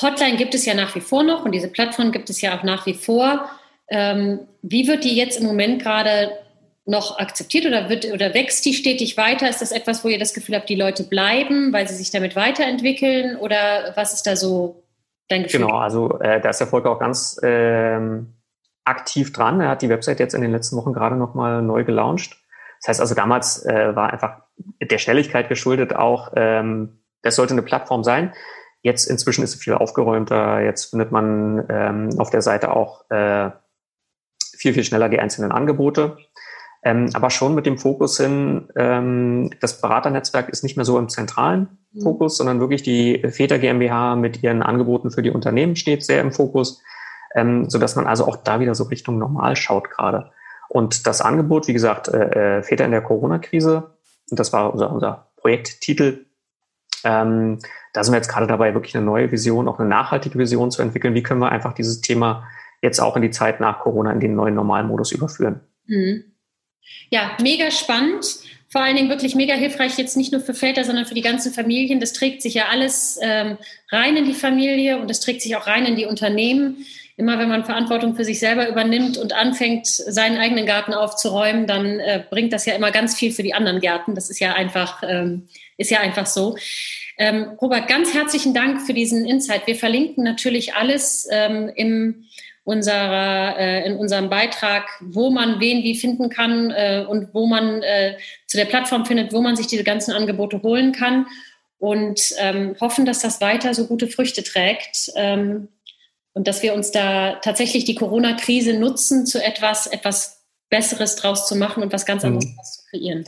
Hotline 0.01 0.39
gibt 0.39 0.55
es 0.55 0.65
ja 0.65 0.73
nach 0.73 0.95
wie 0.95 1.01
vor 1.01 1.23
noch 1.23 1.45
und 1.45 1.53
diese 1.53 1.69
Plattform 1.69 2.13
gibt 2.13 2.31
es 2.31 2.41
ja 2.41 2.59
auch 2.59 2.63
nach 2.63 2.87
wie 2.87 2.95
vor. 2.95 3.51
Ähm, 3.89 4.41
wie 4.63 4.89
wird 4.89 5.05
die 5.05 5.15
jetzt 5.15 5.39
im 5.39 5.47
Moment 5.47 5.83
gerade 5.83 6.31
noch 6.85 7.19
akzeptiert 7.19 7.67
oder, 7.67 7.89
wird, 7.89 8.07
oder 8.07 8.35
wächst 8.35 8.65
die 8.65 8.75
stetig 8.75 9.17
weiter? 9.17 9.49
Ist 9.49 9.63
das 9.63 9.73
etwas, 9.73 10.05
wo 10.05 10.09
ihr 10.09 10.19
das 10.19 10.35
Gefühl 10.35 10.57
habt, 10.57 10.69
die 10.69 10.75
Leute 10.75 11.05
bleiben, 11.05 11.73
weil 11.73 11.87
sie 11.87 11.95
sich 11.95 12.11
damit 12.11 12.35
weiterentwickeln? 12.35 13.37
Oder 13.37 13.93
was 13.95 14.13
ist 14.13 14.27
da 14.27 14.37
so 14.37 14.83
dein 15.29 15.45
Gefühl? 15.45 15.61
Genau, 15.61 15.77
also 15.77 16.19
äh, 16.21 16.41
da 16.41 16.51
ist 16.51 16.59
der 16.59 16.67
Volker 16.67 16.91
auch 16.91 16.99
ganz 16.99 17.39
ähm, 17.43 18.35
aktiv 18.85 19.33
dran. 19.33 19.61
Er 19.61 19.69
hat 19.69 19.83
die 19.83 19.89
Website 19.89 20.19
jetzt 20.19 20.35
in 20.35 20.43
den 20.43 20.51
letzten 20.51 20.77
Wochen 20.77 20.93
gerade 20.93 21.17
nochmal 21.17 21.63
neu 21.63 21.85
gelauncht. 21.85 22.37
Das 22.81 22.89
heißt 22.89 23.01
also, 23.01 23.15
damals 23.15 23.65
äh, 23.65 23.95
war 23.95 24.13
einfach 24.13 24.43
der 24.81 24.99
Schnelligkeit 24.99 25.49
geschuldet 25.49 25.95
auch, 25.95 26.33
ähm, 26.35 26.99
das 27.23 27.37
sollte 27.37 27.55
eine 27.55 27.63
Plattform 27.63 28.03
sein. 28.03 28.33
Jetzt 28.83 29.05
inzwischen 29.05 29.45
ist 29.45 29.55
es 29.55 29.63
viel 29.63 29.75
aufgeräumter. 29.75 30.61
Jetzt 30.61 30.87
findet 30.91 31.13
man 31.13 31.65
ähm, 31.69 32.11
auf 32.19 32.31
der 32.31 32.43
Seite 32.43 32.75
auch 32.75 33.09
äh, 33.11 33.51
viel, 34.57 34.75
viel 34.75 34.83
schneller 34.83 35.09
die 35.09 35.21
einzelnen 35.21 35.53
Angebote. 35.53 36.17
Ähm, 36.85 37.11
aber 37.15 37.31
schon 37.31 37.55
mit 37.55 37.65
dem 37.65 37.79
Fokus 37.79 38.17
hin, 38.19 38.69
ähm, 38.75 39.51
das 39.61 39.81
Beraternetzwerk 39.81 40.49
ist 40.49 40.65
nicht 40.65 40.77
mehr 40.77 40.85
so 40.85 40.99
im 40.99 41.09
zentralen 41.09 41.79
mhm. 41.93 42.01
Fokus, 42.01 42.37
sondern 42.37 42.59
wirklich 42.59 42.83
die 42.83 43.25
Väter 43.31 43.59
GmbH 43.59 44.17
mit 44.17 44.43
ihren 44.43 44.63
Angeboten 44.63 45.13
für 45.13 45.23
die 45.23 45.31
Unternehmen 45.31 45.77
steht 45.77 46.03
sehr 46.03 46.21
im 46.21 46.33
Fokus, 46.33 46.83
ähm, 47.35 47.71
so 47.71 47.79
dass 47.79 47.95
man 47.95 48.07
also 48.07 48.27
auch 48.27 48.37
da 48.37 48.59
wieder 48.59 48.75
so 48.75 48.85
Richtung 48.85 49.19
normal 49.19 49.55
schaut 49.55 49.91
gerade. 49.91 50.33
Und 50.69 51.07
das 51.07 51.21
Angebot, 51.21 51.69
wie 51.69 51.73
gesagt, 51.73 52.09
äh, 52.09 52.59
äh 52.59 52.63
Väter 52.63 52.85
in 52.85 52.91
der 52.91 53.03
Corona-Krise, 53.03 53.95
das 54.31 54.53
war 54.53 54.73
unser, 54.73 54.91
unser 54.91 55.29
Projekttitel, 55.37 56.27
ähm, 57.05 57.59
da 57.93 58.03
sind 58.03 58.13
wir 58.13 58.19
jetzt 58.19 58.29
gerade 58.29 58.47
dabei, 58.47 58.75
wirklich 58.75 58.97
eine 58.97 59.05
neue 59.05 59.31
Vision, 59.31 59.69
auch 59.69 59.79
eine 59.79 59.89
nachhaltige 59.89 60.39
Vision 60.39 60.71
zu 60.71 60.83
entwickeln. 60.83 61.15
Wie 61.15 61.23
können 61.23 61.41
wir 61.41 61.51
einfach 61.51 61.75
dieses 61.75 62.01
Thema 62.01 62.49
jetzt 62.81 63.01
auch 63.01 63.17
in 63.17 63.23
die 63.23 63.31
Zeit 63.31 63.61
nach 63.61 63.81
Corona 63.81 64.13
in 64.13 64.21
den 64.21 64.35
neuen 64.35 64.55
Normalmodus 64.55 65.13
überführen? 65.13 65.61
Mhm. 65.87 66.32
Ja, 67.11 67.37
mega 67.41 67.71
spannend. 67.71 68.25
Vor 68.69 68.81
allen 68.81 68.97
Dingen 68.97 69.11
wirklich 69.11 69.35
mega 69.35 69.55
hilfreich, 69.55 69.99
jetzt 69.99 70.17
nicht 70.17 70.33
nur 70.33 70.41
für 70.41 70.55
Väter, 70.55 70.85
sondern 70.85 71.05
für 71.05 71.15
die 71.15 71.21
ganzen 71.21 71.53
Familien. 71.53 72.01
Das 72.01 72.15
trägt 72.15 72.41
sich 72.41 72.55
ja 72.55 72.69
alles 72.71 73.19
ähm, 73.21 73.59
rein 73.91 74.17
in 74.17 74.25
die 74.25 74.33
Familie 74.33 74.99
und 74.99 75.11
das 75.11 75.21
trägt 75.21 75.43
sich 75.43 75.57
auch 75.57 75.67
rein 75.67 75.85
in 75.85 75.97
die 75.97 76.07
Unternehmen. 76.07 76.87
Immer 77.19 77.39
wenn 77.39 77.51
man 77.51 77.67
Verantwortung 77.67 78.17
für 78.17 78.25
sich 78.25 78.39
selber 78.39 78.67
übernimmt 78.69 79.19
und 79.19 79.35
anfängt, 79.35 79.87
seinen 79.87 80.39
eigenen 80.39 80.65
Garten 80.65 80.95
aufzuräumen, 80.95 81.67
dann 81.67 82.01
äh, 82.01 82.25
bringt 82.31 82.55
das 82.55 82.65
ja 82.65 82.75
immer 82.75 82.91
ganz 82.91 83.15
viel 83.15 83.33
für 83.33 83.43
die 83.43 83.53
anderen 83.53 83.81
Gärten. 83.81 84.15
Das 84.15 84.31
ist 84.31 84.41
ja 84.41 84.55
einfach, 84.55 85.03
ähm, 85.07 85.49
ist 85.77 85.91
ja 85.91 86.01
einfach 86.01 86.25
so. 86.25 86.57
Ähm, 87.19 87.59
Robert, 87.61 87.89
ganz 87.89 88.15
herzlichen 88.15 88.55
Dank 88.55 88.81
für 88.81 88.95
diesen 88.95 89.27
Insight. 89.27 89.67
Wir 89.67 89.77
verlinken 89.77 90.25
natürlich 90.25 90.75
alles 90.75 91.29
ähm, 91.31 91.71
im 91.77 92.25
unserer, 92.65 93.59
äh, 93.59 93.87
in 93.87 93.97
unserem 93.97 94.31
Beitrag, 94.31 94.89
wo 95.01 95.31
man 95.31 95.59
wen 95.61 95.83
wie 95.83 95.97
finden 95.97 96.29
kann 96.29 96.71
äh, 96.71 97.05
und 97.09 97.35
wo 97.35 97.47
man 97.47 97.83
äh, 97.83 98.17
zu 98.47 98.57
der 98.57 98.67
Plattform 98.67 99.05
findet, 99.05 99.33
wo 99.33 99.41
man 99.41 99.57
sich 99.57 99.67
diese 99.67 99.85
ganzen 99.85 100.13
Angebote 100.13 100.63
holen 100.63 100.93
kann 100.93 101.27
und 101.79 102.35
ähm, 102.39 102.77
hoffen, 102.81 103.05
dass 103.05 103.21
das 103.21 103.41
weiter 103.41 103.75
so 103.75 103.89
gute 103.89 104.07
Früchte 104.07 104.45
trägt 104.45 105.11
ähm, 105.17 105.69
und 106.35 106.47
dass 106.47 106.63
wir 106.63 106.75
uns 106.75 106.93
da 106.93 107.35
tatsächlich 107.43 107.85
die 107.85 107.97
Corona-Krise 107.97 108.79
nutzen, 108.79 109.27
zu 109.27 109.43
etwas, 109.43 109.89
etwas 109.89 110.47
Besseres 110.71 111.17
draus 111.17 111.49
zu 111.49 111.57
machen 111.57 111.83
und 111.83 111.93
was 111.93 112.07
ganz 112.07 112.25
anderes 112.25 112.47
mhm. 112.47 112.57
zu 112.63 112.83
kreieren. 112.91 113.25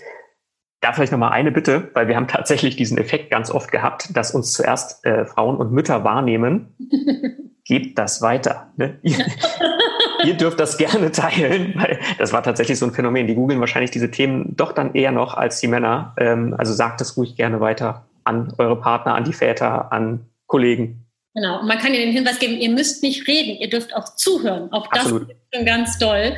Da 0.80 0.92
vielleicht 0.92 1.12
nochmal 1.12 1.32
eine 1.32 1.50
Bitte, 1.50 1.90
weil 1.94 2.06
wir 2.06 2.14
haben 2.14 2.28
tatsächlich 2.28 2.76
diesen 2.76 2.98
Effekt 2.98 3.30
ganz 3.30 3.50
oft 3.50 3.72
gehabt, 3.72 4.16
dass 4.16 4.32
uns 4.32 4.52
zuerst 4.52 5.04
äh, 5.04 5.24
Frauen 5.24 5.56
und 5.56 5.72
Mütter 5.72 6.04
wahrnehmen 6.04 6.76
gebt 7.64 7.98
das 7.98 8.22
weiter. 8.22 8.68
Ne? 8.76 8.98
Ihr, 10.24 10.34
dürft 10.34 10.58
das 10.58 10.78
gerne 10.78 11.10
teilen, 11.12 11.74
weil 11.76 11.98
das 12.18 12.32
war 12.32 12.42
tatsächlich 12.42 12.78
so 12.78 12.86
ein 12.86 12.92
Phänomen. 12.92 13.26
Die 13.26 13.34
googeln 13.34 13.60
wahrscheinlich 13.60 13.90
diese 13.90 14.10
Themen 14.10 14.56
doch 14.56 14.72
dann 14.72 14.94
eher 14.94 15.12
noch 15.12 15.34
als 15.34 15.60
die 15.60 15.68
Männer. 15.68 16.14
Ähm, 16.16 16.54
also 16.56 16.72
sagt 16.72 17.00
es 17.00 17.16
ruhig 17.16 17.36
gerne 17.36 17.60
weiter 17.60 18.06
an 18.24 18.52
eure 18.58 18.80
Partner, 18.80 19.14
an 19.14 19.24
die 19.24 19.32
Väter, 19.32 19.92
an 19.92 20.26
Kollegen. 20.46 21.03
Genau, 21.34 21.60
und 21.60 21.66
man 21.66 21.78
kann 21.78 21.92
ihr 21.92 22.00
den 22.00 22.12
Hinweis 22.12 22.38
geben, 22.38 22.58
ihr 22.58 22.70
müsst 22.70 23.02
nicht 23.02 23.26
reden, 23.26 23.60
ihr 23.60 23.68
dürft 23.68 23.94
auch 23.94 24.14
zuhören. 24.14 24.72
Auch 24.72 24.86
das 24.92 25.00
Absolut. 25.00 25.30
ist 25.30 25.36
schon 25.52 25.66
ganz 25.66 25.98
toll. 25.98 26.36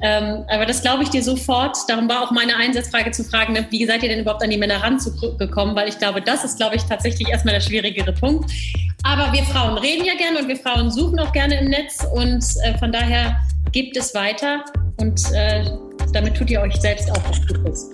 Ähm, 0.00 0.44
aber 0.48 0.64
das 0.64 0.80
glaube 0.80 1.02
ich 1.02 1.10
dir 1.10 1.22
sofort. 1.22 1.76
Darum 1.86 2.08
war 2.08 2.22
auch 2.22 2.30
meine 2.30 2.56
Einsatzfrage 2.56 3.10
zu 3.10 3.24
fragen, 3.24 3.52
ne, 3.52 3.66
wie 3.68 3.84
seid 3.84 4.02
ihr 4.02 4.08
denn 4.08 4.20
überhaupt 4.20 4.42
an 4.42 4.48
die 4.48 4.56
Männer 4.56 4.82
ranzugekommen? 4.82 5.76
Weil 5.76 5.88
ich 5.88 5.98
glaube, 5.98 6.22
das 6.22 6.44
ist, 6.44 6.56
glaube 6.56 6.76
ich, 6.76 6.82
tatsächlich 6.84 7.28
erstmal 7.28 7.54
der 7.54 7.60
schwierigere 7.60 8.12
Punkt. 8.12 8.50
Aber 9.02 9.30
wir 9.34 9.44
Frauen 9.44 9.76
reden 9.76 10.06
ja 10.06 10.14
gerne 10.14 10.38
und 10.38 10.48
wir 10.48 10.56
Frauen 10.56 10.90
suchen 10.90 11.18
auch 11.20 11.32
gerne 11.32 11.60
im 11.60 11.68
Netz 11.68 12.06
und 12.14 12.42
äh, 12.64 12.76
von 12.78 12.90
daher 12.90 13.36
gibt 13.72 13.98
es 13.98 14.14
weiter 14.14 14.64
und 14.98 15.20
äh, 15.34 15.64
damit 16.14 16.36
tut 16.36 16.48
ihr 16.48 16.62
euch 16.62 16.76
selbst 16.76 17.10
auch 17.10 17.28
was 17.28 17.46
Gutes. 17.46 17.90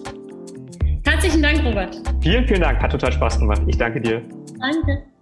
Herzlichen 1.04 1.42
Dank, 1.42 1.64
Robert. 1.64 2.00
Vielen, 2.22 2.46
vielen 2.46 2.60
Dank. 2.60 2.80
Hat 2.80 2.92
total 2.92 3.12
Spaß 3.12 3.40
gemacht. 3.40 3.62
Ich 3.66 3.76
danke 3.76 4.00
dir. 4.00 4.22
Danke. 4.60 5.13